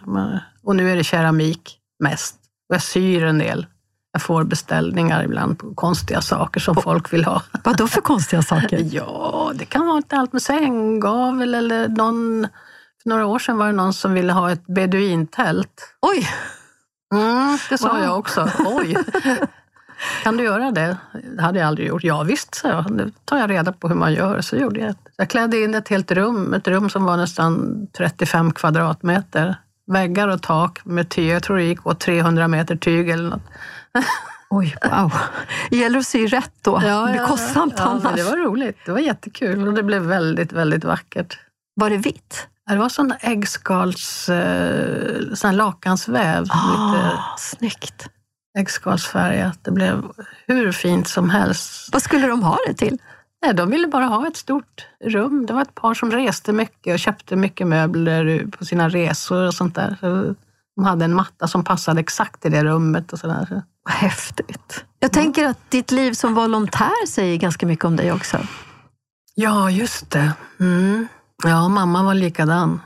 Och 0.64 0.76
nu 0.76 0.92
är 0.92 0.96
det 0.96 1.04
keramik 1.04 1.78
mest. 2.04 2.36
Och 2.70 2.76
jag 2.76 2.82
syr 2.82 3.24
en 3.24 3.38
del. 3.38 3.66
Jag 4.12 4.22
får 4.22 4.44
beställningar 4.44 5.24
ibland 5.24 5.60
på 5.60 5.74
konstiga 5.74 6.22
saker 6.22 6.60
som 6.60 6.76
folk 6.76 7.14
vill 7.14 7.26
ha. 7.26 7.42
Vad 7.64 7.78
då 7.78 7.88
för 7.88 8.02
konstiga 8.02 8.42
saker? 8.42 8.80
ja, 8.92 9.52
det 9.56 9.66
kan 9.66 9.88
vara 9.88 10.04
allt 10.10 10.34
med 10.34 10.42
sänggavel 10.42 11.56
eller 11.56 11.88
någon... 11.88 12.48
För 13.04 13.10
några 13.10 13.26
år 13.26 13.40
sedan 13.40 13.58
var 13.58 13.66
det 13.66 13.74
någon 13.74 13.94
som 13.94 14.14
ville 14.14 14.34
ha 14.34 14.52
ett 14.52 14.66
beduintält. 14.68 15.96
Oj! 16.02 16.28
Mm, 17.14 17.58
det 17.70 17.78
sa 17.78 17.94
wow. 17.94 18.04
jag 18.04 18.20
också. 18.20 18.50
Oj! 18.66 18.98
Kan 20.24 20.38
du 20.38 20.44
göra 20.44 20.72
det? 20.72 20.98
Det 21.36 21.42
hade 21.42 21.60
jag 21.60 21.68
aldrig 21.68 21.88
gjort. 21.88 22.04
Ja 22.04 22.24
visst, 22.24 22.56
sa 22.56 22.68
jag. 22.68 22.92
Nu 22.92 23.12
tar 23.26 23.38
jag 23.38 23.50
reda 23.50 23.74
på 23.74 23.88
hur 23.88 23.96
man 23.96 24.14
gör. 24.14 24.42
Så 24.42 24.56
gjorde 24.56 24.80
jag. 24.80 24.96
Jag 25.18 25.30
klädde 25.30 25.64
in 25.64 25.76
ett 25.76 25.88
helt 25.88 26.12
rum, 26.12 26.54
ett 26.54 26.68
rum 26.68 26.90
som 26.90 27.06
var 27.06 27.18
nästan 27.18 27.88
35 27.98 28.52
kvadratmeter. 28.52 29.56
Väggar 29.90 30.28
och 30.28 30.42
tak 30.42 30.86
med 30.86 31.10
tyg. 31.10 31.30
Jag 31.30 31.44
tror 31.44 31.58
det 31.58 31.64
gick 31.64 31.88
åt 31.88 32.00
300 32.00 32.48
meter 32.48 32.76
tyg 32.76 33.10
eller 33.10 33.30
något. 33.30 33.42
Oj, 34.50 34.76
wow. 34.84 35.14
Gäller 35.72 36.00
att 36.00 36.06
sy 36.06 36.28
rätt 36.28 36.54
då. 36.62 36.80
det 36.80 37.12
blir 37.12 37.26
kostsamt 37.28 37.74
ja, 37.78 37.84
annars. 37.84 38.04
men 38.04 38.16
det 38.16 38.24
var 38.24 38.38
roligt. 38.38 38.78
Det 38.86 38.92
var 38.92 39.00
jättekul 39.00 39.68
och 39.68 39.74
det 39.74 39.84
blev 39.84 40.02
väldigt, 40.02 40.52
väldigt 40.52 40.84
vackert. 40.84 41.40
Var 41.76 41.90
det 41.90 41.98
vitt? 41.98 42.48
Det 42.70 42.76
var 42.76 42.90
sån 42.90 43.14
äggskals... 43.22 44.30
Eh, 44.30 45.34
sån 45.34 45.56
lakansväv. 45.56 46.46
Ah, 46.50 46.92
Lite 46.94 47.20
snyggt. 47.38 48.08
äggskalsfärgat. 48.58 49.60
Det 49.64 49.72
blev 49.72 50.04
hur 50.48 50.72
fint 50.72 51.08
som 51.08 51.30
helst. 51.30 51.90
Vad 51.92 52.02
skulle 52.02 52.28
de 52.28 52.44
ha 52.44 52.58
det 52.68 52.74
till? 52.74 52.98
Nej, 53.42 53.54
de 53.54 53.70
ville 53.70 53.88
bara 53.88 54.06
ha 54.06 54.28
ett 54.28 54.38
stort 54.38 54.88
rum. 55.06 55.46
Det 55.46 55.54
var 55.54 55.62
ett 55.62 55.76
par 55.76 55.94
som 55.94 56.12
reste 56.12 56.54
mycket 56.54 56.94
och 56.94 57.00
köpte 57.00 57.36
mycket 57.36 57.68
möbler 57.68 58.48
på 58.58 58.66
sina 58.66 58.90
resor 58.90 59.48
och 59.48 59.54
sånt 59.54 59.76
där. 59.76 59.98
Så 60.00 60.36
de 60.76 60.86
hade 60.86 61.06
en 61.06 61.14
matta 61.14 61.48
som 61.48 61.64
passade 61.64 62.00
exakt 62.00 62.46
i 62.46 62.50
det 62.50 62.64
rummet 62.64 63.14
och 63.14 63.20
sådär. 63.20 63.62
Vad 63.84 63.94
häftigt. 63.94 64.86
Jag 65.00 65.12
tänker 65.12 65.48
att 65.48 65.72
ditt 65.72 65.92
liv 65.92 66.14
som 66.14 66.34
volontär 66.34 67.08
säger 67.08 67.38
ganska 67.38 67.66
mycket 67.66 67.86
om 67.86 67.96
dig 67.96 68.12
också. 68.12 68.38
Ja, 69.36 69.70
just 69.70 70.10
det. 70.12 70.34
Mm. 70.60 71.08
Ja, 71.44 71.68
mamma 71.68 72.04
var 72.04 72.14
likadan. 72.14 72.82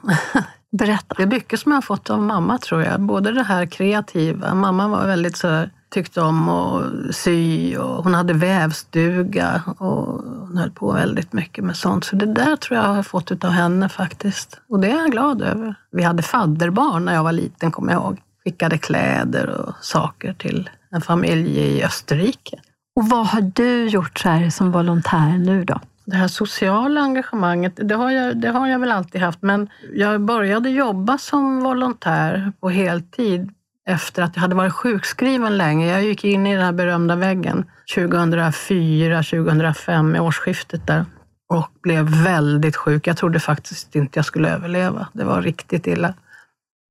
Berätta. 0.78 1.16
Det 1.18 1.24
är 1.24 1.28
mycket 1.28 1.60
som 1.60 1.72
jag 1.72 1.78
har 1.78 1.82
fått 1.82 2.10
av 2.10 2.22
mamma 2.22 2.58
tror 2.58 2.84
jag. 2.84 3.02
Både 3.02 3.32
det 3.32 3.44
här 3.44 3.66
kreativa. 3.66 4.54
Mamma 4.54 4.88
var 4.88 5.08
väldigt 5.08 5.38
så 5.38 5.66
tyckte 5.94 6.22
om 6.22 6.50
att 6.50 7.16
sy 7.16 7.78
och 7.78 8.04
hon 8.04 8.14
hade 8.14 8.34
vävstuga 8.34 9.64
och 9.78 10.06
hon 10.24 10.58
höll 10.58 10.72
på 10.72 10.92
väldigt 10.92 11.34
mycket 11.34 11.64
med 11.64 11.76
sånt. 11.76 12.06
Så 12.06 12.16
det 12.16 12.26
där 12.26 12.56
tror 12.56 12.80
jag 12.80 12.88
har 12.88 13.04
fått 13.04 13.44
av 13.44 13.52
henne 13.52 13.90
faktiskt. 13.90 14.62
Och 14.70 14.80
det 14.80 14.92
är 14.92 14.98
jag 14.98 15.12
glad 15.12 15.42
över. 15.42 15.76
Vi 15.92 16.04
hade 16.04 16.24
fadderbarn 16.24 17.06
när 17.06 17.14
jag 17.14 17.24
var 17.24 17.32
liten, 17.32 17.72
kommer 17.72 17.94
jag 17.94 18.02
ihåg. 18.02 18.22
Skickade 18.44 18.78
kläder 18.78 19.50
och 19.50 19.74
saker 19.82 20.34
till 20.34 20.70
en 20.92 21.02
familj 21.02 21.60
i 21.60 21.84
Österrike. 21.84 22.60
Och 22.96 23.10
vad 23.10 23.28
har 23.28 23.42
du 23.42 23.88
gjort 23.88 24.20
så 24.20 24.30
här 24.30 24.50
som 24.50 24.72
volontär 24.72 25.38
nu 25.38 25.64
då? 25.64 25.80
Det 26.06 26.16
här 26.16 26.28
sociala 26.28 27.02
engagemanget, 27.02 27.74
det 27.76 27.96
har, 27.96 28.12
jag, 28.12 28.38
det 28.38 28.50
har 28.50 28.68
jag 28.68 28.80
väl 28.80 28.92
alltid 28.92 29.22
haft, 29.22 29.42
men 29.42 29.70
jag 29.94 30.22
började 30.22 30.70
jobba 30.70 31.18
som 31.18 31.64
volontär 31.64 32.52
på 32.60 32.70
heltid 32.70 33.52
efter 33.86 34.24
att 34.24 34.36
jag 34.36 34.42
hade 34.42 34.56
varit 34.56 34.74
sjukskriven 34.74 35.58
länge. 35.58 35.92
Jag 35.92 36.04
gick 36.04 36.24
in 36.24 36.48
i 36.48 36.56
den 36.56 36.66
här 36.66 36.72
berömda 36.72 37.16
väggen 37.16 37.66
2004, 37.96 39.24
2005 39.24 40.16
i 40.16 40.20
årsskiftet 40.20 40.88
där 40.88 41.06
och 41.50 41.72
blev 41.82 42.06
väldigt 42.24 42.76
sjuk. 42.76 43.08
Jag 43.08 43.18
trodde 43.18 43.40
faktiskt 43.40 43.96
inte 43.96 44.18
jag 44.18 44.26
skulle 44.26 44.50
överleva. 44.50 45.08
Det 45.14 45.24
var 45.24 45.42
riktigt 45.42 45.88
illa. 45.88 46.14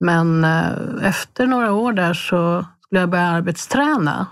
Men 0.01 0.45
eh, 0.45 0.69
efter 1.03 1.47
några 1.47 1.73
år 1.73 1.93
där 1.93 2.15
så 2.15 2.67
skulle 2.81 3.01
jag 3.01 3.09
börja 3.09 3.27
arbetsträna. 3.27 4.27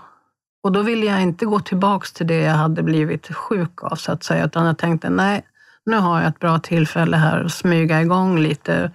Och 0.63 0.71
då 0.71 0.81
ville 0.81 1.05
jag 1.05 1.21
inte 1.21 1.45
gå 1.45 1.59
tillbaks 1.59 2.11
till 2.11 2.27
det 2.27 2.41
jag 2.41 2.53
hade 2.53 2.83
blivit 2.83 3.35
sjuk 3.35 3.83
av, 3.83 3.95
så 3.95 4.11
att 4.11 4.23
säga, 4.23 4.45
utan 4.45 4.65
jag 4.65 4.77
tänkte 4.77 5.09
nej, 5.09 5.45
nu 5.85 5.97
har 5.97 6.19
jag 6.19 6.29
ett 6.29 6.39
bra 6.39 6.59
tillfälle 6.59 7.17
här 7.17 7.43
att 7.43 7.51
smyga 7.51 8.01
igång 8.01 8.39
lite 8.39 8.91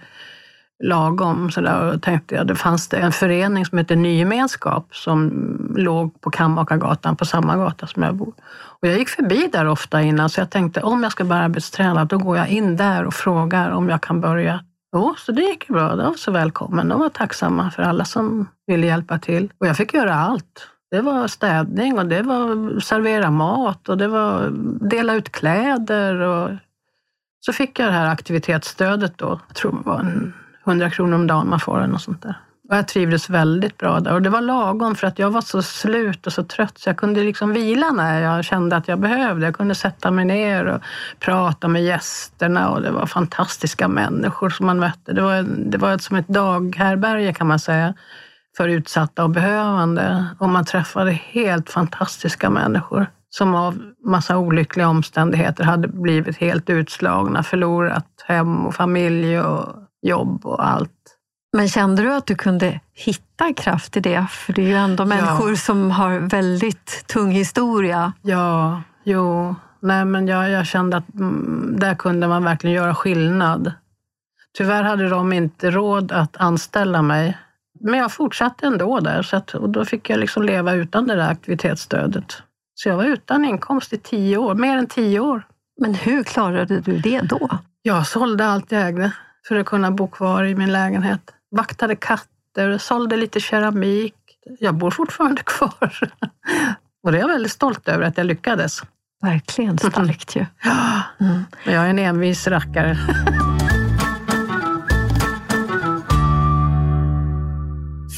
lagom. 0.83 1.51
Så 1.51 1.61
där. 1.61 1.93
Och 1.93 2.01
tänkte 2.01 2.35
jag, 2.35 2.47
det 2.47 2.55
fanns 2.55 2.87
det 2.87 2.97
en 2.97 3.11
förening 3.11 3.65
som 3.65 3.77
hette 3.77 3.95
Ny 3.95 4.17
gemenskap 4.17 4.95
som 4.95 5.31
låg 5.77 6.21
på 6.21 6.29
Kammakargatan, 6.29 7.15
på 7.15 7.25
samma 7.25 7.57
gata 7.57 7.87
som 7.87 8.03
jag 8.03 8.15
bor. 8.15 8.33
Och 8.79 8.87
jag 8.87 8.97
gick 8.97 9.09
förbi 9.09 9.49
där 9.51 9.67
ofta 9.67 10.01
innan, 10.01 10.29
så 10.29 10.41
jag 10.41 10.49
tänkte 10.49 10.81
om 10.81 11.03
jag 11.03 11.11
ska 11.11 11.23
börja 11.23 11.41
arbetsträna, 11.41 12.05
då 12.05 12.17
går 12.17 12.37
jag 12.37 12.47
in 12.47 12.77
där 12.77 13.05
och 13.05 13.13
frågar 13.13 13.71
om 13.71 13.89
jag 13.89 14.01
kan 14.01 14.21
börja. 14.21 14.63
Jo, 14.93 15.15
så 15.17 15.31
det 15.31 15.41
gick 15.41 15.67
bra. 15.67 15.95
De 15.95 16.05
var 16.05 16.13
så 16.13 16.31
välkommen. 16.31 16.87
De 16.87 16.99
var 16.99 17.09
tacksamma 17.09 17.71
för 17.71 17.83
alla 17.83 18.05
som 18.05 18.47
ville 18.67 18.87
hjälpa 18.87 19.19
till. 19.19 19.51
Och 19.57 19.67
jag 19.67 19.77
fick 19.77 19.93
göra 19.93 20.15
allt. 20.15 20.67
Det 20.91 21.01
var 21.01 21.27
städning 21.27 21.99
och 21.99 22.05
det 22.05 22.21
var 22.21 22.79
servera 22.79 23.31
mat 23.31 23.89
och 23.89 23.97
det 23.97 24.07
var 24.07 24.49
dela 24.89 25.13
ut 25.13 25.31
kläder. 25.31 26.19
Och 26.19 26.49
så 27.39 27.53
fick 27.53 27.79
jag 27.79 27.87
det 27.87 27.93
här 27.93 28.07
aktivitetsstödet 28.07 29.17
då. 29.17 29.39
Jag 29.47 29.55
tror 29.55 29.71
det 29.71 29.89
var 29.89 29.99
en 29.99 30.33
100 30.67 30.89
kronor 30.89 31.15
om 31.15 31.27
dagen 31.27 31.49
man 31.49 31.59
får 31.59 31.77
eller 31.77 31.87
något 31.87 32.01
sånt 32.01 32.21
där. 32.21 32.35
Och 32.69 32.75
jag 32.75 32.87
trivdes 32.87 33.29
väldigt 33.29 33.77
bra 33.77 33.99
där. 33.99 34.13
Och 34.13 34.21
det 34.21 34.29
var 34.29 34.41
lagom 34.41 34.95
för 34.95 35.07
att 35.07 35.19
jag 35.19 35.31
var 35.31 35.41
så 35.41 35.61
slut 35.61 36.27
och 36.27 36.33
så 36.33 36.43
trött 36.43 36.77
så 36.77 36.89
jag 36.89 36.97
kunde 36.97 37.23
liksom 37.23 37.53
vila 37.53 37.91
när 37.91 38.21
jag 38.21 38.45
kände 38.45 38.75
att 38.75 38.87
jag 38.87 38.99
behövde. 38.99 39.45
Jag 39.45 39.55
kunde 39.55 39.75
sätta 39.75 40.11
mig 40.11 40.25
ner 40.25 40.65
och 40.65 40.81
prata 41.19 41.67
med 41.67 41.83
gästerna 41.83 42.69
och 42.69 42.81
det 42.81 42.91
var 42.91 43.05
fantastiska 43.05 43.87
människor 43.87 44.49
som 44.49 44.65
man 44.65 44.79
mötte. 44.79 45.13
Det 45.13 45.21
var, 45.21 45.45
det 45.71 45.77
var 45.77 45.97
som 45.97 46.17
ett 46.17 46.27
daghärbärge 46.27 47.33
kan 47.33 47.47
man 47.47 47.59
säga 47.59 47.93
för 48.57 48.67
utsatta 48.67 49.23
och 49.23 49.29
behövande. 49.29 50.25
Och 50.39 50.49
man 50.49 50.65
träffade 50.65 51.11
helt 51.11 51.69
fantastiska 51.69 52.49
människor 52.49 53.07
som 53.29 53.55
av 53.55 53.79
massa 54.05 54.37
olyckliga 54.37 54.87
omständigheter 54.87 55.63
hade 55.63 55.87
blivit 55.87 56.37
helt 56.37 56.69
utslagna, 56.69 57.43
förlorat 57.43 58.23
hem 58.27 58.65
och 58.65 58.75
familj 58.75 59.39
och 59.39 59.86
jobb 60.01 60.45
och 60.45 60.67
allt. 60.67 60.91
Men 61.53 61.67
kände 61.67 62.01
du 62.01 62.13
att 62.13 62.25
du 62.25 62.35
kunde 62.35 62.79
hitta 62.93 63.53
kraft 63.53 63.97
i 63.97 63.99
det? 63.99 64.27
För 64.29 64.53
det 64.53 64.61
är 64.61 64.67
ju 64.67 64.75
ändå 64.75 65.05
människor 65.05 65.55
som 65.55 65.91
har 65.91 66.19
väldigt 66.19 67.07
tung 67.07 67.31
historia. 67.31 68.13
Ja, 68.21 68.81
jo. 69.03 69.55
Nej, 69.79 70.05
men 70.05 70.27
jag, 70.27 70.49
jag 70.49 70.67
kände 70.67 70.97
att 70.97 71.13
mm, 71.13 71.75
där 71.79 71.95
kunde 71.95 72.27
man 72.27 72.43
verkligen 72.43 72.75
göra 72.75 72.95
skillnad. 72.95 73.71
Tyvärr 74.57 74.83
hade 74.83 75.09
de 75.09 75.33
inte 75.33 75.71
råd 75.71 76.11
att 76.11 76.37
anställa 76.37 77.01
mig. 77.01 77.37
Men 77.79 77.99
jag 77.99 78.11
fortsatte 78.11 78.67
ändå 78.67 78.99
där 78.99 79.21
så 79.21 79.37
att, 79.37 79.53
och 79.53 79.69
då 79.69 79.85
fick 79.85 80.09
jag 80.09 80.19
liksom 80.19 80.43
leva 80.43 80.73
utan 80.73 81.07
det 81.07 81.15
där 81.15 81.29
aktivitetsstödet. 81.29 82.41
Så 82.75 82.89
jag 82.89 82.97
var 82.97 83.03
utan 83.03 83.45
inkomst 83.45 83.93
i 83.93 83.97
tio 83.97 84.37
år, 84.37 84.55
mer 84.55 84.77
än 84.77 84.87
tio 84.87 85.19
år. 85.19 85.47
Men 85.81 85.93
hur 85.93 86.23
klarade 86.23 86.79
du 86.79 86.97
det 86.97 87.21
då? 87.21 87.49
Jag 87.81 88.07
sålde 88.07 88.47
allt 88.47 88.71
jag 88.71 88.87
ägde 88.87 89.11
för 89.47 89.55
att 89.55 89.65
kunna 89.65 89.91
bo 89.91 90.07
kvar 90.07 90.43
i 90.43 90.55
min 90.55 90.71
lägenhet. 90.71 91.33
Vaktade 91.51 91.95
katter, 91.95 92.77
sålde 92.77 93.17
lite 93.17 93.39
keramik. 93.39 94.15
Jag 94.59 94.75
bor 94.75 94.91
fortfarande 94.91 95.41
kvar. 95.43 96.11
Och 97.03 97.11
det 97.11 97.17
är 97.17 97.21
jag 97.21 97.27
väldigt 97.27 97.51
stolt 97.51 97.87
över 97.87 98.05
att 98.05 98.17
jag 98.17 98.25
lyckades. 98.25 98.81
Verkligen 99.21 99.77
starkt 99.77 100.35
ju. 100.35 100.45
Mm. 101.19 101.43
Men 101.65 101.73
jag 101.73 101.85
är 101.85 101.89
en 101.89 101.99
envis 101.99 102.47
rackare. 102.47 102.97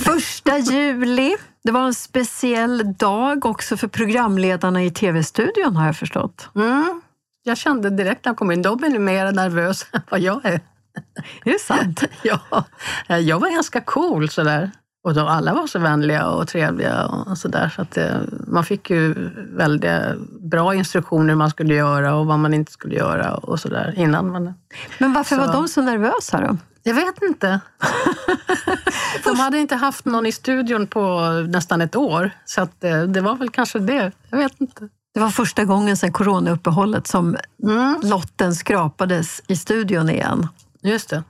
Första 0.05 0.57
juli. 0.57 1.35
Det 1.63 1.71
var 1.71 1.85
en 1.85 1.93
speciell 1.93 2.93
dag 2.93 3.45
också 3.45 3.77
för 3.77 3.87
programledarna 3.87 4.83
i 4.83 4.91
tv-studion 4.91 5.75
har 5.75 5.85
jag 5.85 5.95
förstått. 5.95 6.49
Mm. 6.55 7.01
Jag 7.43 7.57
kände 7.57 7.89
direkt 7.89 8.25
när 8.25 8.29
jag 8.29 8.37
kom 8.37 8.51
in, 8.51 8.61
de 8.61 8.83
är 8.83 8.99
mer 8.99 9.31
nervösa 9.31 9.85
än 9.93 10.01
vad 10.09 10.19
jag 10.19 10.45
är. 10.45 10.61
Är 11.45 11.51
det 11.53 11.59
sant? 11.59 12.03
ja, 12.23 13.17
jag 13.17 13.39
var 13.39 13.49
ganska 13.51 13.81
cool 13.81 14.29
sådär. 14.29 14.71
Och 15.03 15.13
de, 15.13 15.27
alla 15.27 15.53
var 15.53 15.67
så 15.67 15.79
vänliga 15.79 16.27
och 16.27 16.47
trevliga 16.47 17.05
och 17.05 17.37
sådär. 17.37 17.71
Så 17.75 17.81
att 17.81 17.91
det, 17.91 18.19
man 18.47 18.63
fick 18.65 18.89
ju 18.89 19.13
väldigt 19.57 19.91
bra 20.41 20.75
instruktioner 20.75 21.29
hur 21.29 21.35
man 21.35 21.49
skulle 21.49 21.73
göra 21.75 22.15
och 22.15 22.25
vad 22.25 22.39
man 22.39 22.53
inte 22.53 22.71
skulle 22.71 22.95
göra 22.95 23.35
och 23.35 23.59
sådär 23.59 23.93
innan. 23.97 24.31
Man, 24.31 24.53
Men 24.97 25.13
varför 25.13 25.35
Så- 25.35 25.41
var 25.41 25.53
de 25.53 25.67
så 25.67 25.81
nervösa 25.81 26.41
då? 26.41 26.57
jag 26.83 26.93
vet 26.93 27.21
inte. 27.21 27.59
de 29.23 29.39
hade 29.39 29.57
inte 29.59 29.75
haft 29.75 30.05
någon 30.05 30.25
i 30.25 30.31
studion 30.31 30.87
på 30.87 31.19
nästan 31.49 31.81
ett 31.81 31.95
år. 31.95 32.31
Så 32.45 32.61
att 32.61 32.81
det, 32.81 33.07
det 33.07 33.21
var 33.21 33.35
väl 33.35 33.49
kanske 33.49 33.79
det. 33.79 34.11
Jag 34.29 34.37
vet 34.37 34.61
inte. 34.61 34.89
Det 35.13 35.19
var 35.19 35.29
första 35.29 35.63
gången 35.65 35.97
sedan 35.97 36.11
coronauppehållet 36.13 37.07
som 37.07 37.37
Mm, 37.63 37.99
lotten 38.03 38.55
skrapades 38.55 39.41
i 39.47 39.55
studion 39.55 40.09
igen. 40.09 40.47
Just 40.83 41.09
det. 41.09 41.23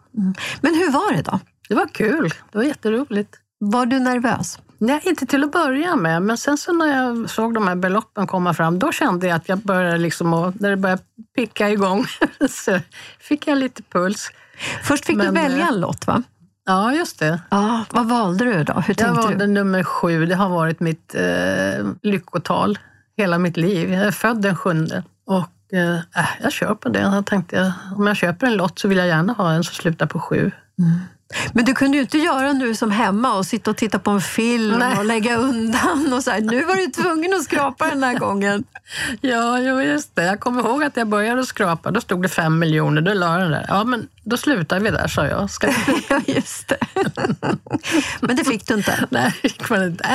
Men 0.61 0.75
hur 0.75 0.91
var 0.91 1.13
det 1.13 1.21
då? 1.21 1.39
Det 1.69 1.75
var 1.75 1.87
kul. 1.87 2.29
Det 2.51 2.57
var 2.57 2.65
jätteroligt. 2.65 3.35
Var 3.59 3.85
du 3.85 3.99
nervös? 3.99 4.59
Nej, 4.77 4.99
inte 5.03 5.25
till 5.25 5.43
att 5.43 5.51
börja 5.51 5.95
med, 5.95 6.21
men 6.21 6.37
sen 6.37 6.57
så 6.57 6.73
när 6.73 6.85
jag 7.03 7.29
såg 7.29 7.53
de 7.53 7.67
här 7.67 7.75
beloppen 7.75 8.27
komma 8.27 8.53
fram, 8.53 8.79
då 8.79 8.91
kände 8.91 9.27
jag 9.27 9.35
att 9.35 9.49
jag 9.49 9.59
började 9.59 9.97
liksom, 9.97 10.33
att- 10.33 10.59
när 10.59 10.69
det 10.69 10.77
började 10.77 11.01
picka 11.35 11.69
igång, 11.69 12.05
så 12.49 12.79
fick 13.19 13.47
jag 13.47 13.57
lite 13.57 13.83
puls. 13.83 14.31
Först 14.83 15.05
fick 15.05 15.17
du 15.17 15.23
Men, 15.23 15.33
välja 15.33 15.57
eh, 15.63 15.67
en 15.67 15.79
lott 15.81 16.07
va? 16.07 16.23
Ja, 16.65 16.93
just 16.93 17.19
det. 17.19 17.41
Ja, 17.51 17.85
vad 17.91 18.09
valde 18.09 18.45
du 18.45 18.63
då? 18.63 18.73
Hur 18.73 18.95
Jag 18.97 19.13
valde 19.15 19.45
du? 19.45 19.47
nummer 19.47 19.83
sju. 19.83 20.25
Det 20.25 20.35
har 20.35 20.49
varit 20.49 20.79
mitt 20.79 21.15
eh, 21.15 21.87
lyckotal 22.01 22.79
hela 23.17 23.37
mitt 23.37 23.57
liv. 23.57 23.93
Jag 23.93 24.03
är 24.03 24.11
född 24.11 24.41
den 24.41 24.55
sjunde. 24.55 25.03
Och 25.25 25.45
eh, 25.71 25.95
äh, 25.95 26.29
jag 26.41 26.51
kör 26.51 26.75
på 26.75 26.89
det. 26.89 26.99
Jag 26.99 27.25
tänkte, 27.25 27.73
om 27.95 28.07
jag 28.07 28.17
köper 28.17 28.47
en 28.47 28.55
lott 28.55 28.79
så 28.79 28.87
vill 28.87 28.97
jag 28.97 29.07
gärna 29.07 29.33
ha 29.33 29.51
en 29.51 29.63
som 29.63 29.75
slutar 29.75 30.05
på 30.05 30.19
sju. 30.19 30.51
Mm. 30.79 30.99
Men 31.53 31.65
du 31.65 31.73
kunde 31.73 31.97
ju 31.97 32.01
inte 32.01 32.17
göra 32.17 32.53
nu 32.53 32.75
som 32.75 32.91
hemma 32.91 33.37
och 33.37 33.45
sitta 33.45 33.71
och 33.71 33.77
titta 33.77 33.99
på 33.99 34.11
en 34.11 34.21
film 34.21 34.75
Nej. 34.79 34.97
och 34.97 35.05
lägga 35.05 35.37
undan. 35.37 36.13
Och 36.13 36.23
så 36.23 36.31
här. 36.31 36.41
Nu 36.41 36.65
var 36.65 36.75
du 36.75 36.87
tvungen 36.87 37.33
att 37.33 37.43
skrapa 37.43 37.87
den 37.89 38.03
här 38.03 38.13
gången. 38.13 38.63
Ja, 39.21 39.59
jo, 39.59 39.81
just 39.81 40.15
det. 40.15 40.23
Jag 40.23 40.39
kommer 40.39 40.61
ihåg 40.63 40.83
att 40.83 40.97
jag 40.97 41.07
började 41.07 41.45
skrapa. 41.45 41.91
Då 41.91 42.01
stod 42.01 42.21
det 42.21 42.29
fem 42.29 42.59
miljoner. 42.59 43.01
Då 43.01 43.13
la 43.13 43.37
den 43.37 43.51
där. 43.51 43.65
Ja, 43.67 43.83
men 43.83 44.07
då 44.23 44.37
slutar 44.37 44.79
vi 44.79 44.89
där, 44.89 45.07
sa 45.07 45.25
jag. 45.27 45.49
Ska 45.49 45.67
vi... 45.67 45.73
Ja, 46.09 46.21
just 46.27 46.67
det. 46.67 46.77
Men 48.19 48.35
det 48.35 48.43
fick 48.43 48.67
du 48.67 48.73
inte. 48.73 49.07
Nej, 49.09 49.33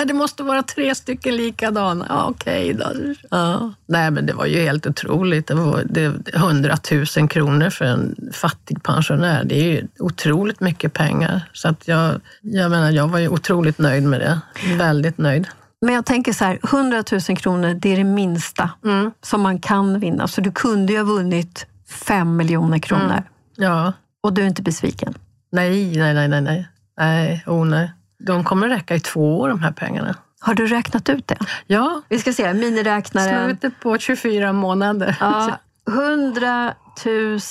det 0.06 0.14
måste 0.14 0.42
vara 0.42 0.62
tre 0.62 0.94
stycken 0.94 1.37
likadana. 1.37 2.06
Ja, 2.09 2.26
Okej 2.30 2.75
då. 2.75 2.92
Ja. 3.30 3.73
Nej, 3.87 4.11
men 4.11 4.26
det 4.26 4.33
var 4.33 4.47
ju 4.47 4.61
helt 4.61 4.87
otroligt. 4.87 5.47
Det 5.47 5.54
var 5.54 5.83
det, 5.85 6.35
100 6.35 6.76
000 7.16 7.28
kronor 7.28 7.71
för 7.71 7.85
en 7.85 8.16
fattig 8.33 8.83
pensionär. 8.83 9.44
Det 9.44 9.54
är 9.54 9.64
ju 9.64 9.87
otroligt 9.99 10.61
mycket 10.61 10.92
pengar. 10.92 11.03
Så 11.52 11.68
att 11.68 11.88
jag, 11.88 12.20
jag 12.40 12.70
menar, 12.70 12.90
jag 12.90 13.08
var 13.08 13.18
ju 13.18 13.28
otroligt 13.28 13.78
nöjd 13.78 14.02
med 14.02 14.20
det. 14.20 14.40
Väldigt 14.78 15.18
nöjd. 15.18 15.49
Men 15.80 15.94
jag 15.94 16.04
tänker 16.06 16.32
så 16.32 16.44
här, 16.44 16.58
100 16.64 17.04
000 17.28 17.37
kronor, 17.37 17.75
det 17.75 17.92
är 17.92 17.96
det 17.96 18.04
minsta 18.04 18.70
Mm. 18.84 19.11
som 19.23 19.40
man 19.40 19.58
kan 19.58 20.00
vinna. 20.00 20.28
Så 20.28 20.40
du 20.40 20.52
kunde 20.52 20.92
ju 20.92 20.99
ha 20.99 21.04
vunnit 21.04 21.66
5 21.90 22.37
miljoner 22.37 22.78
kronor. 22.78 23.04
Mm. 23.12 23.23
Ja. 23.56 23.92
Och 24.23 24.32
du 24.32 24.42
är 24.42 24.46
inte 24.46 24.62
besviken. 24.62 25.14
Nej, 25.52 25.99
nej, 25.99 26.14
nej, 26.14 26.28
nej, 26.28 26.40
nej. 26.40 26.68
Nej, 26.99 27.44
oh 27.46 27.66
nej. 27.66 27.92
De 28.26 28.44
kommer 28.44 28.68
räcka 28.68 28.94
i 28.94 29.00
två 29.00 29.38
år, 29.40 29.49
de 29.49 29.61
här 29.61 29.73
pengarna. 29.73 30.14
Har 30.40 30.54
du 30.54 30.66
räknat 30.66 31.08
ut 31.08 31.26
det? 31.28 31.38
Ja, 31.66 32.02
Vi 32.08 32.18
ska 32.18 32.32
se, 32.32 32.54
miniräknaren. 32.54 33.44
slutet 33.49 33.80
på 33.80 33.99
24 33.99 34.52
månader. 34.52 35.16
Ja, 35.20 35.58
100 35.88 36.75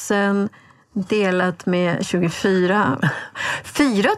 000 0.10 0.50
delat 0.94 1.66
med 1.66 2.06
24. 2.06 3.00
4 3.64 4.10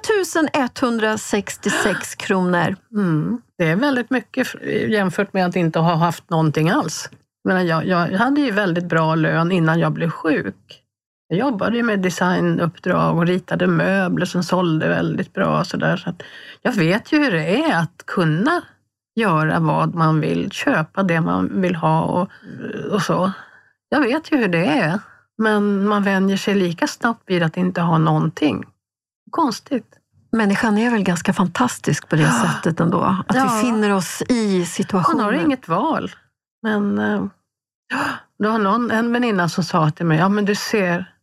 166 0.54 2.16
kronor. 2.16 2.76
Mm. 2.92 3.42
Det 3.58 3.68
är 3.68 3.76
väldigt 3.76 4.10
mycket 4.10 4.48
jämfört 4.88 5.34
med 5.34 5.46
att 5.46 5.56
inte 5.56 5.80
ha 5.80 5.96
haft 5.96 6.30
någonting 6.30 6.70
alls. 6.70 7.10
Men 7.44 7.68
jag, 7.68 7.86
jag 7.86 8.12
hade 8.12 8.42
ju 8.42 8.52
väldigt 8.52 8.86
bra 8.86 9.16
lön 9.16 9.52
innan 9.52 9.80
jag 9.80 9.92
blev 9.92 10.10
sjuk. 10.10 10.82
Jag 11.28 11.40
jobbade 11.40 11.78
ju 11.78 11.84
med 11.84 12.00
designuppdrag 12.00 13.18
och 13.18 13.28
ritade 13.28 13.68
möbler 13.68 14.26
som 14.26 14.44
sålde 14.44 14.88
väldigt 14.88 15.34
bra. 15.34 15.64
Så 15.64 15.78
där. 15.78 15.98
Så 15.98 16.10
att 16.10 16.24
jag 16.62 16.72
vet 16.72 17.12
ju 17.12 17.24
hur 17.24 17.32
det 17.32 17.64
är 17.64 17.80
att 17.80 18.06
kunna 18.06 18.62
göra 19.16 19.60
vad 19.60 19.96
man 19.96 20.22
vill, 20.22 20.52
köpa 20.52 21.04
det 21.04 21.22
man 21.22 21.62
vill 21.62 21.76
ha 21.76 22.02
och, 22.02 22.30
och 22.92 23.02
så. 23.02 23.32
Jag 23.90 24.02
vet 24.02 24.32
ju 24.32 24.38
hur 24.38 24.48
det 24.48 24.66
är. 24.66 25.00
Men 25.38 25.88
man 25.88 26.04
vänjer 26.04 26.38
sig 26.38 26.56
lika 26.56 26.88
snabbt 26.88 27.24
vid 27.26 27.44
att 27.44 27.58
inte 27.58 27.82
ha 27.82 27.98
någonting. 27.98 28.64
Konstigt. 29.32 29.88
Människan 30.32 30.78
är 30.78 30.92
väl 30.92 31.04
ganska 31.04 31.34
fantastisk 31.34 32.10
på 32.10 32.16
det 32.16 32.22
Ja. 32.22 32.32
sättet 32.32 32.80
ändå. 32.80 33.02
Att 33.28 33.36
Ja. 33.36 33.44
vi 33.44 33.62
finner 33.62 33.94
oss 33.94 34.22
i 34.30 34.66
situationen. 34.66 35.26
har 35.26 35.34
inget 35.34 35.68
val. 35.68 36.12
Men 36.62 37.00
eh, 37.00 37.24
det 38.40 38.48
var 38.48 38.58
någon, 38.60 38.92
en 38.92 39.14
väninna 39.14 39.50
som 39.50 39.64
sa 39.64 39.90
till 39.92 40.06
mig, 40.06 40.18
ja 40.18 40.30
men 40.30 40.46
du 40.46 40.56
ser, 40.56 41.14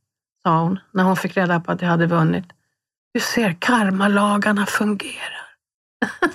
sa 0.47 0.61
hon, 0.63 0.79
när 0.93 1.05
hon 1.05 1.17
fick 1.17 1.37
reda 1.37 1.61
på 1.61 1.73
att 1.73 1.83
jag 1.83 1.89
hade 1.89 2.07
vunnit. 2.07 2.45
Du 3.15 3.21
ser, 3.21 3.57
karmalagarna 3.59 4.67
fungerar. 4.67 5.47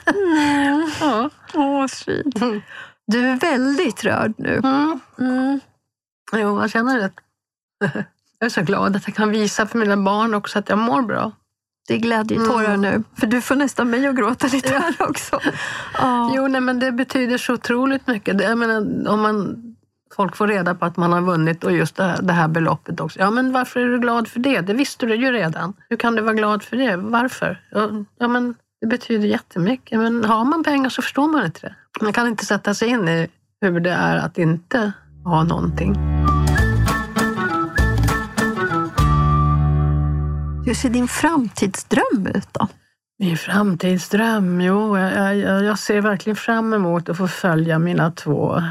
Mm. 0.06 0.92
Ja. 1.02 1.30
Åh, 1.54 1.80
vad 1.80 1.92
fint. 1.92 2.42
Mm. 2.42 2.62
Du 3.08 3.28
är 3.28 3.36
väldigt 3.40 4.04
rörd 4.04 4.34
nu. 4.38 4.56
Mm. 4.64 5.00
Mm. 5.20 5.60
Jo, 6.34 6.62
jag 6.62 6.70
känner 6.72 6.98
det. 7.00 7.12
Jag 8.40 8.46
är 8.46 8.50
så 8.50 8.62
glad 8.62 8.96
att 8.96 9.08
jag 9.08 9.16
kan 9.16 9.30
visa 9.30 9.66
för 9.68 9.78
mina 9.80 9.98
barn 9.98 10.34
också 10.34 10.60
att 10.60 10.70
jag 10.70 10.78
mår 10.78 11.02
bra. 11.02 11.32
Det 11.88 11.94
är 11.94 11.98
glädjetårar 11.98 12.66
Mm. 12.74 12.82
nu. 12.82 13.04
För 13.20 13.28
du 13.28 13.42
får 13.42 13.56
nästan 13.56 13.90
mig 13.90 14.08
att 14.08 14.16
gråta 14.16 14.48
lite 14.48 14.70
här 14.74 14.96
också. 15.10 15.40
Ja. 15.98 16.32
Jo, 16.36 16.48
nej, 16.48 16.62
men 16.62 16.80
det 16.80 16.92
betyder 16.92 17.38
så 17.38 17.54
otroligt 17.54 18.08
mycket. 18.08 18.42
Jag 18.42 18.58
menar, 18.58 19.08
om 19.10 19.22
man, 19.22 19.58
folk 20.16 20.36
får 20.36 20.48
reda 20.48 20.76
på 20.76 20.86
att 20.86 20.98
man 20.98 21.14
har 21.14 21.22
vunnit 21.22 21.64
och 21.64 21.72
just 21.72 21.96
det 21.96 22.04
här, 22.04 22.22
det 22.22 22.34
här 22.34 22.48
beloppet 22.48 23.00
också. 23.00 23.20
Ja, 23.20 23.32
men 23.32 23.52
varför 23.52 23.80
är 23.80 23.88
du 23.88 24.00
glad 24.00 24.28
för 24.28 24.40
det? 24.40 24.62
Det 24.62 24.74
visste 24.74 25.06
du 25.06 25.16
ju 25.16 25.32
redan. 25.32 25.74
Hur 25.90 25.98
kan 25.98 26.16
du 26.16 26.22
vara 26.22 26.34
glad 26.34 26.64
för 26.64 26.78
det? 26.78 26.96
Varför? 26.98 27.62
Ja, 27.72 27.90
ja, 28.20 28.28
men 28.28 28.56
det 28.82 28.88
betyder 28.88 29.28
jättemycket. 29.28 30.00
Men 30.00 30.26
har 30.26 30.46
man 30.46 30.64
pengar 30.64 30.90
så 30.90 31.02
förstår 31.02 31.28
man 31.28 31.46
inte 31.46 31.60
det. 31.68 31.76
Man 32.02 32.14
kan 32.14 32.28
inte 32.28 32.46
sätta 32.46 32.74
sig 32.74 32.88
in 32.90 33.08
i 33.08 33.28
hur 33.62 33.80
det 33.80 33.92
är 33.92 34.18
att 34.18 34.38
inte 34.38 34.92
ha 35.24 35.44
någonting. 35.44 35.96
Hur 40.68 40.74
ser 40.74 40.90
din 40.90 41.08
framtidsdröm 41.08 42.28
ut 42.36 42.48
då? 42.52 42.68
Min 43.20 43.38
framtidsdröm? 43.38 44.62
Jo, 44.62 44.98
jag, 44.98 45.38
jag, 45.38 45.64
jag 45.64 45.80
ser 45.80 46.02
verkligen 46.02 46.36
fram 46.36 46.74
emot 46.74 47.10
att 47.10 47.18
få 47.18 47.28
följa 47.28 47.80
mina 47.80 48.12
två 48.12 48.62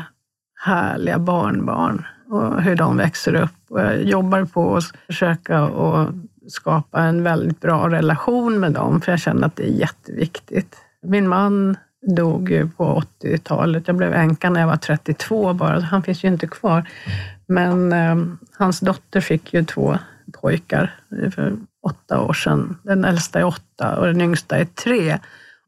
härliga 0.65 1.19
barnbarn 1.19 2.07
och 2.29 2.63
hur 2.63 2.77
de 2.77 2.97
växer 2.97 3.35
upp. 3.35 3.71
Och 3.71 3.81
jag 3.81 4.03
jobbar 4.03 4.45
på 4.45 4.77
att 4.77 4.85
försöka 5.07 5.59
att 5.59 6.09
skapa 6.49 7.03
en 7.03 7.23
väldigt 7.23 7.61
bra 7.61 7.91
relation 7.91 8.61
med 8.61 8.73
dem, 8.73 9.01
för 9.01 9.13
jag 9.13 9.21
känner 9.21 9.47
att 9.47 9.57
det 9.57 9.69
är 9.69 9.73
jätteviktigt. 9.73 10.77
Min 11.03 11.29
man 11.29 11.77
dog 12.17 12.51
ju 12.51 12.69
på 12.69 13.03
80-talet. 13.23 13.87
Jag 13.87 13.97
blev 13.97 14.15
änka 14.15 14.51
när 14.51 14.61
jag 14.61 14.69
var 14.69 14.77
32 14.77 15.53
bara, 15.53 15.81
så 15.81 15.87
han 15.87 16.03
finns 16.03 16.25
ju 16.25 16.29
inte 16.29 16.47
kvar. 16.47 16.89
Men 17.47 17.93
eh, 17.93 18.17
hans 18.59 18.81
dotter 18.81 19.21
fick 19.21 19.55
ju 19.55 19.65
två 19.65 19.99
pojkar 20.33 20.95
för 21.35 21.57
åtta 21.87 22.21
år 22.21 22.33
sedan. 22.33 22.79
Den 22.83 23.05
äldsta 23.05 23.39
är 23.39 23.45
åtta 23.45 23.97
och 23.97 24.07
den 24.07 24.21
yngsta 24.21 24.57
är 24.57 24.65
tre. 24.65 25.19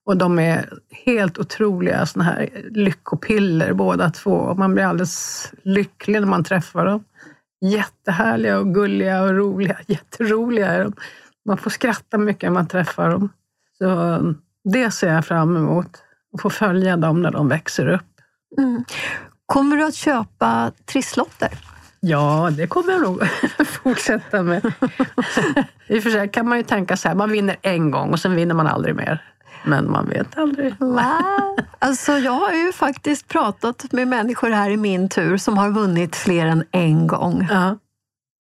Och 0.04 0.16
de 0.16 0.38
är 0.38 0.68
helt 0.90 1.38
otroliga 1.38 2.07
såna 2.07 2.24
här 2.24 2.48
lyckopiller 2.70 3.72
båda 3.72 4.11
två. 4.11 4.31
Och 4.31 4.59
man 4.59 4.74
blir 4.74 4.85
alldeles 4.85 5.52
lycklig 5.62 6.20
när 6.20 6.28
man 6.28 6.44
träffar 6.44 6.87
dem. 6.87 7.04
Jättehärliga 7.61 8.59
och 8.59 8.74
gulliga 8.74 9.22
och 9.22 9.35
roliga. 9.35 9.78
Jätteroliga 9.87 10.66
är 10.66 10.85
de. 10.85 10.92
Man 11.44 11.59
får 11.59 11.70
skratta 11.70 12.18
mycket 12.18 12.42
när 12.42 12.50
man 12.54 12.66
träffar 12.66 13.11
dem. 13.11 13.28
Så 13.78 14.18
det 14.64 14.90
ser 14.90 15.14
jag 15.14 15.26
fram 15.26 15.57
emot. 15.57 16.02
Att 16.35 16.42
få 16.42 16.50
följa 16.50 16.96
dem 16.96 17.22
när 17.22 17.31
de 17.31 17.48
växer 17.48 17.88
upp. 17.88 18.02
Mm. 18.59 18.85
Kommer 19.46 19.76
du 19.76 19.85
att 19.85 19.94
köpa 19.94 20.72
trisslotter? 20.87 21.59
Ja, 22.01 22.51
det 22.57 22.67
kommer 22.67 22.93
jag 22.93 23.03
nog 23.03 23.23
fortsätta 23.83 24.43
med. 24.43 24.73
I 25.87 25.99
och 25.99 26.03
för 26.03 26.11
sig 26.11 26.29
kan 26.29 26.49
man 26.49 26.59
ju 26.59 26.65
tänka 26.65 26.97
så 26.97 27.09
här, 27.09 27.15
man 27.15 27.31
vinner 27.31 27.57
en 27.63 27.91
gång 27.91 28.11
och 28.13 28.21
sen 28.21 28.35
vinner 28.37 28.55
man 28.55 28.67
aldrig 28.67 28.95
mer. 28.95 29.23
Men 29.65 29.91
man 29.91 30.09
vet 30.09 30.39
aldrig. 30.39 30.75
Alltså, 31.79 32.13
jag 32.13 32.33
har 32.33 32.53
ju 32.53 32.73
faktiskt 32.73 33.29
pratat 33.29 33.93
med 33.93 34.09
människor 34.09 34.51
här 34.51 34.71
i 34.71 34.77
min 34.77 35.09
tur 35.09 35.37
som 35.37 35.59
har 35.59 35.71
vunnit 35.71 36.17
fler 36.17 36.47
än 36.47 36.65
en 36.71 37.07
gång. 37.07 37.47
Ja. 37.51 37.79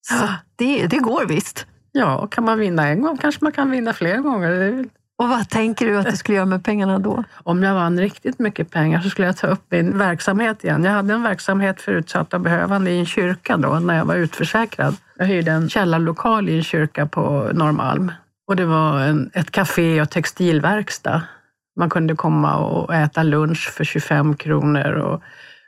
Så 0.01 0.27
det, 0.55 0.87
det 0.87 0.97
går 0.97 1.25
visst. 1.25 1.65
ja, 1.91 2.27
kan 2.27 2.43
man 2.43 2.59
vinna 2.59 2.87
en 2.87 3.01
gång 3.01 3.17
kanske 3.17 3.43
man 3.43 3.51
kan 3.51 3.71
vinna 3.71 3.93
fler 3.93 4.17
gånger. 4.17 4.85
Och 5.17 5.29
vad 5.29 5.49
tänker 5.49 5.85
du 5.85 5.97
att 5.97 6.09
du 6.09 6.17
skulle 6.17 6.35
göra 6.35 6.45
med 6.45 6.63
pengarna 6.63 6.99
då? 6.99 7.23
Om 7.43 7.63
jag 7.63 7.73
vann 7.73 7.99
riktigt 7.99 8.39
mycket 8.39 8.71
pengar 8.71 9.01
så 9.01 9.09
skulle 9.09 9.27
jag 9.27 9.37
ta 9.37 9.47
upp 9.47 9.63
min 9.69 9.97
verksamhet 9.97 10.63
igen. 10.63 10.83
Jag 10.83 10.91
hade 10.91 11.13
en 11.13 11.23
verksamhet 11.23 11.81
för 11.81 11.91
utsatta 11.91 12.37
och 12.37 12.41
behövande 12.41 12.91
i 12.91 12.99
en 12.99 13.05
kyrka 13.05 13.57
då, 13.57 13.79
när 13.79 13.97
jag 13.97 14.05
var 14.05 14.15
utförsäkrad. 14.15 14.95
Jag 15.17 15.25
hyrde 15.25 15.51
en 15.51 15.69
källarlokal 15.69 16.49
i 16.49 16.57
en 16.57 16.63
kyrka 16.63 17.05
på 17.05 17.49
Norrmalm. 17.53 18.11
Och 18.47 18.55
det 18.55 18.65
var 18.65 18.99
en, 18.99 19.29
ett 19.33 19.51
café 19.51 20.01
och 20.01 20.09
textilverkstad. 20.09 21.21
Man 21.79 21.89
kunde 21.89 22.15
komma 22.15 22.55
och 22.57 22.95
äta 22.95 23.23
lunch 23.23 23.71
för 23.73 23.83
25 23.83 24.35
kronor 24.35 24.91
och 24.91 25.21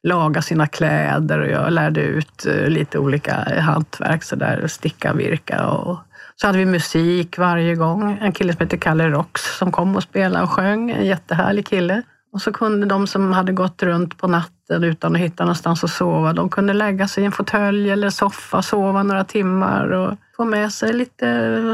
laga 0.03 0.41
sina 0.41 0.67
kläder 0.67 1.39
och 1.39 1.47
jag 1.47 1.73
lärde 1.73 2.01
ut 2.01 2.45
eh, 2.45 2.67
lite 2.67 2.99
olika 2.99 3.33
hantverk, 3.59 4.23
så 4.23 4.35
där, 4.35 4.67
sticka, 4.67 5.13
virka 5.13 5.67
och 5.67 5.99
så 6.41 6.47
hade 6.47 6.57
vi 6.59 6.65
musik 6.65 7.37
varje 7.37 7.75
gång. 7.75 8.17
En 8.21 8.31
kille 8.31 8.53
som 8.53 8.61
heter 8.65 8.77
Kalle 8.77 9.09
Rox 9.09 9.57
som 9.57 9.71
kom 9.71 9.95
och 9.95 10.03
spelade 10.03 10.43
och 10.43 10.51
sjöng. 10.51 10.91
En 10.91 11.05
jättehärlig 11.05 11.67
kille. 11.67 12.01
Och 12.33 12.41
så 12.41 12.51
kunde 12.51 12.85
de 12.85 13.07
som 13.07 13.33
hade 13.33 13.51
gått 13.51 13.83
runt 13.83 14.17
på 14.17 14.27
natten 14.27 14.83
utan 14.83 15.15
att 15.15 15.21
hitta 15.21 15.43
någonstans 15.43 15.83
att 15.83 15.89
sova, 15.89 16.33
de 16.33 16.49
kunde 16.49 16.73
lägga 16.73 17.07
sig 17.07 17.23
i 17.23 17.25
en 17.25 17.31
fåtölj 17.31 17.89
eller 17.89 18.09
soffa, 18.09 18.61
sova 18.61 19.03
några 19.03 19.23
timmar 19.23 19.91
och 19.91 20.17
få 20.37 20.45
med 20.45 20.73
sig 20.73 20.93
lite 20.93 21.25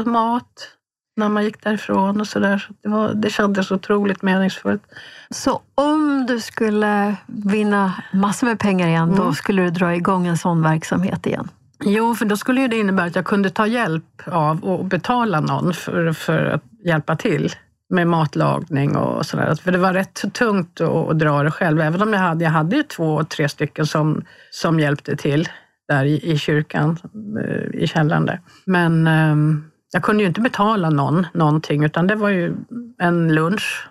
mat 0.06 0.68
när 1.16 1.28
man 1.28 1.44
gick 1.44 1.64
därifrån 1.64 2.20
och 2.20 2.26
sådär. 2.26 2.58
Så 2.58 2.72
det, 2.82 2.88
var, 2.88 3.14
det 3.14 3.30
kändes 3.30 3.70
otroligt 3.70 4.22
meningsfullt. 4.22 4.82
Så 5.30 5.60
om 5.74 6.26
du 6.26 6.40
skulle 6.40 7.16
vinna 7.26 7.92
massor 8.12 8.46
med 8.46 8.58
pengar 8.58 8.88
igen, 8.88 9.14
då 9.16 9.22
Mm. 9.22 9.34
skulle 9.34 9.62
du 9.62 9.70
dra 9.70 9.94
igång 9.94 10.26
en 10.26 10.38
sån 10.38 10.62
verksamhet 10.62 11.26
igen? 11.26 11.48
Jo, 11.84 12.14
för 12.14 12.24
då 12.24 12.36
skulle 12.36 12.60
ju 12.60 12.68
det 12.68 12.78
innebära 12.78 13.06
att 13.06 13.16
jag 13.16 13.24
kunde 13.24 13.50
ta 13.50 13.66
hjälp 13.66 14.22
av 14.26 14.64
och 14.64 14.84
betala 14.84 15.40
någon 15.40 15.74
för, 15.74 16.12
för 16.12 16.44
att 16.44 16.62
hjälpa 16.84 17.16
till 17.16 17.52
med 17.90 18.06
matlagning 18.06 18.96
och 18.96 19.26
sådär. 19.26 19.54
För 19.54 19.72
det 19.72 19.78
var 19.78 19.92
rätt 19.92 20.34
tungt 20.34 20.80
att, 20.80 20.88
att 20.88 21.18
dra 21.18 21.42
det 21.42 21.50
själv, 21.50 21.80
även 21.80 22.02
om 22.02 22.12
jag 22.12 22.20
hade, 22.20 22.44
jag 22.44 22.50
hade 22.50 22.76
ju 22.76 22.82
två, 22.82 23.24
tre 23.24 23.48
stycken 23.48 23.86
som, 23.86 24.24
som 24.50 24.80
hjälpte 24.80 25.16
till 25.16 25.48
där 25.88 26.04
i, 26.04 26.32
i 26.32 26.38
kyrkan, 26.38 26.98
eh, 27.44 27.82
i 27.82 27.86
källaren 27.86 28.26
där. 28.26 28.40
Men 28.64 29.06
ehm, 29.06 29.64
Jag 29.92 30.02
kunde 30.02 30.22
ju 30.22 30.28
inte 30.28 30.40
betala 30.40 30.90
någon 30.90 31.26
någonting, 31.34 31.84
utan 31.84 32.06
det 32.06 32.14
var 32.14 32.28
ju 32.28 32.54
en 32.98 33.34
lunch 33.34 33.88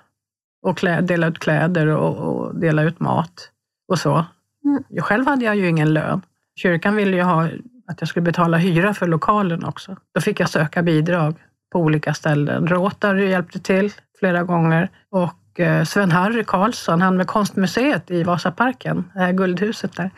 och 0.61 0.77
klä, 0.77 1.01
dela 1.01 1.27
ut 1.27 1.39
kläder 1.39 1.87
och, 1.87 2.17
och 2.17 2.59
dela 2.59 2.83
ut 2.83 2.99
mat 2.99 3.49
och 3.87 3.99
så. 3.99 4.25
Mm. 4.65 4.83
Själv 5.01 5.27
hade 5.27 5.45
jag 5.45 5.55
ju 5.55 5.69
ingen 5.69 5.93
lön. 5.93 6.21
Kyrkan 6.55 6.95
ville 6.95 7.17
ju 7.17 7.23
ha 7.23 7.49
att 7.87 8.01
jag 8.01 8.07
skulle 8.09 8.23
betala 8.23 8.57
hyra 8.57 8.93
för 8.93 9.07
lokalen 9.07 9.65
också. 9.65 9.97
Då 10.13 10.21
fick 10.21 10.39
jag 10.39 10.49
söka 10.49 10.83
bidrag 10.83 11.35
på 11.71 11.79
olika 11.79 12.13
ställen. 12.13 12.67
Rotary 12.67 13.29
hjälpte 13.29 13.59
till 13.59 13.91
flera 14.19 14.43
gånger 14.43 14.89
och 15.11 15.59
eh, 15.59 15.83
Sven-Harry 15.83 16.43
Karlsson, 16.43 17.01
han 17.01 17.17
med 17.17 17.27
konstmuseet 17.27 18.11
i 18.11 18.23
Vasaparken, 18.23 19.11
det 19.13 19.19
här 19.19 19.31
guldhuset 19.31 19.95
där, 19.95 20.11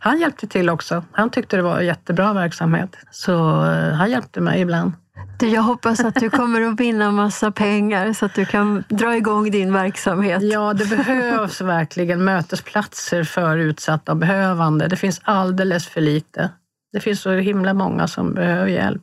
han 0.00 0.20
hjälpte 0.20 0.46
till 0.46 0.70
också. 0.70 1.04
Han 1.12 1.30
tyckte 1.30 1.56
det 1.56 1.62
var 1.62 1.78
en 1.78 1.86
jättebra 1.86 2.32
verksamhet, 2.32 2.96
så 3.10 3.64
eh, 3.64 3.92
han 3.92 4.10
hjälpte 4.10 4.40
mig 4.40 4.60
ibland. 4.60 4.92
Du, 5.38 5.48
jag 5.48 5.62
hoppas 5.62 6.00
att 6.00 6.14
du 6.14 6.30
kommer 6.30 6.60
att 6.62 6.80
vinna 6.80 7.10
massa 7.10 7.50
pengar 7.50 8.12
så 8.12 8.26
att 8.26 8.34
du 8.34 8.44
kan 8.44 8.84
dra 8.88 9.16
igång 9.16 9.50
din 9.50 9.72
verksamhet. 9.72 10.42
Ja, 10.42 10.74
det 10.74 10.86
behövs 10.86 11.60
verkligen 11.60 12.24
mötesplatser 12.24 13.24
för 13.24 13.56
utsatta 13.56 14.12
och 14.12 14.18
behövande. 14.18 14.88
Det 14.88 14.96
finns 14.96 15.20
alldeles 15.24 15.88
för 15.88 16.00
lite. 16.00 16.50
Det 16.94 17.00
finns 17.00 17.20
så 17.20 17.30
himla 17.30 17.74
många 17.74 18.08
som 18.08 18.34
behöver 18.34 18.66
hjälp. 18.66 19.02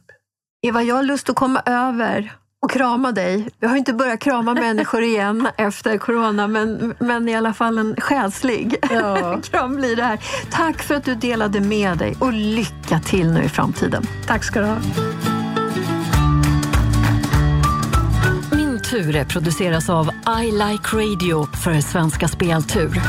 Eva, 0.67 0.84
jag 0.84 0.95
har 0.95 1.04
lust 1.04 1.30
att 1.30 1.36
komma 1.36 1.62
över 1.65 2.32
och 2.62 2.71
krama 2.71 3.12
dig. 3.12 3.49
Jag 3.60 3.69
har 3.69 3.77
inte 3.77 3.93
börjat 3.93 4.19
krama 4.19 4.54
människor 4.54 5.04
igen 5.04 5.47
efter 5.58 5.97
corona, 5.97 6.47
men, 6.47 6.95
men 6.99 7.30
i 7.30 7.36
alla 7.36 7.54
fall 7.54 7.77
en 7.77 7.95
själslig 7.95 8.75
ja. 8.91 9.39
kram 9.51 9.75
blir 9.75 9.95
det 9.95 10.04
här. 10.04 10.19
Tack 10.51 10.84
för 10.84 10.95
att 10.95 11.06
du 11.06 11.15
delade 11.15 11.60
med 11.60 11.97
dig 11.97 12.15
och 12.19 12.34
lycka 12.34 12.99
till 12.99 13.32
nu 13.32 13.43
i 13.43 13.49
framtiden. 13.49 14.04
Tack 14.27 14.43
ska 14.43 14.60
du 14.60 14.65
ha. 14.65 14.77
Min 18.51 18.82
tur 18.82 19.25
produceras 19.25 19.89
av 19.89 20.10
I 20.43 20.51
Like 20.51 20.97
Radio 20.97 21.47
för 21.63 21.82
Svenska 21.82 22.27
Speltur. 22.27 23.01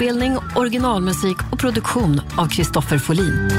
Inspelning, 0.00 0.38
originalmusik 0.56 1.36
och 1.52 1.58
produktion 1.58 2.20
av 2.36 2.48
Kristoffer 2.48 2.98
Folin. 2.98 3.50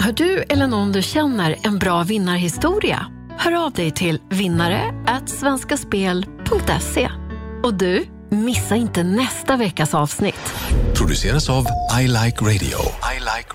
Har 0.00 0.12
du 0.12 0.42
eller 0.48 0.66
någon 0.66 0.92
du 0.92 1.02
känner 1.02 1.56
en 1.62 1.78
bra 1.78 2.02
vinnarhistoria? 2.02 3.06
Hör 3.38 3.64
av 3.66 3.72
dig 3.72 3.90
till 3.90 4.20
vinnare 4.30 4.94
svenskaspel.se. 5.26 7.10
Och 7.62 7.74
du, 7.74 8.04
missa 8.30 8.76
inte 8.76 9.02
nästa 9.02 9.56
veckas 9.56 9.94
avsnitt. 9.94 10.54
Produceras 10.94 11.50
av 11.50 11.66
I 12.00 12.02
Like 12.02 12.40
Radio. 12.40 12.78
I 13.14 13.18
like 13.18 13.48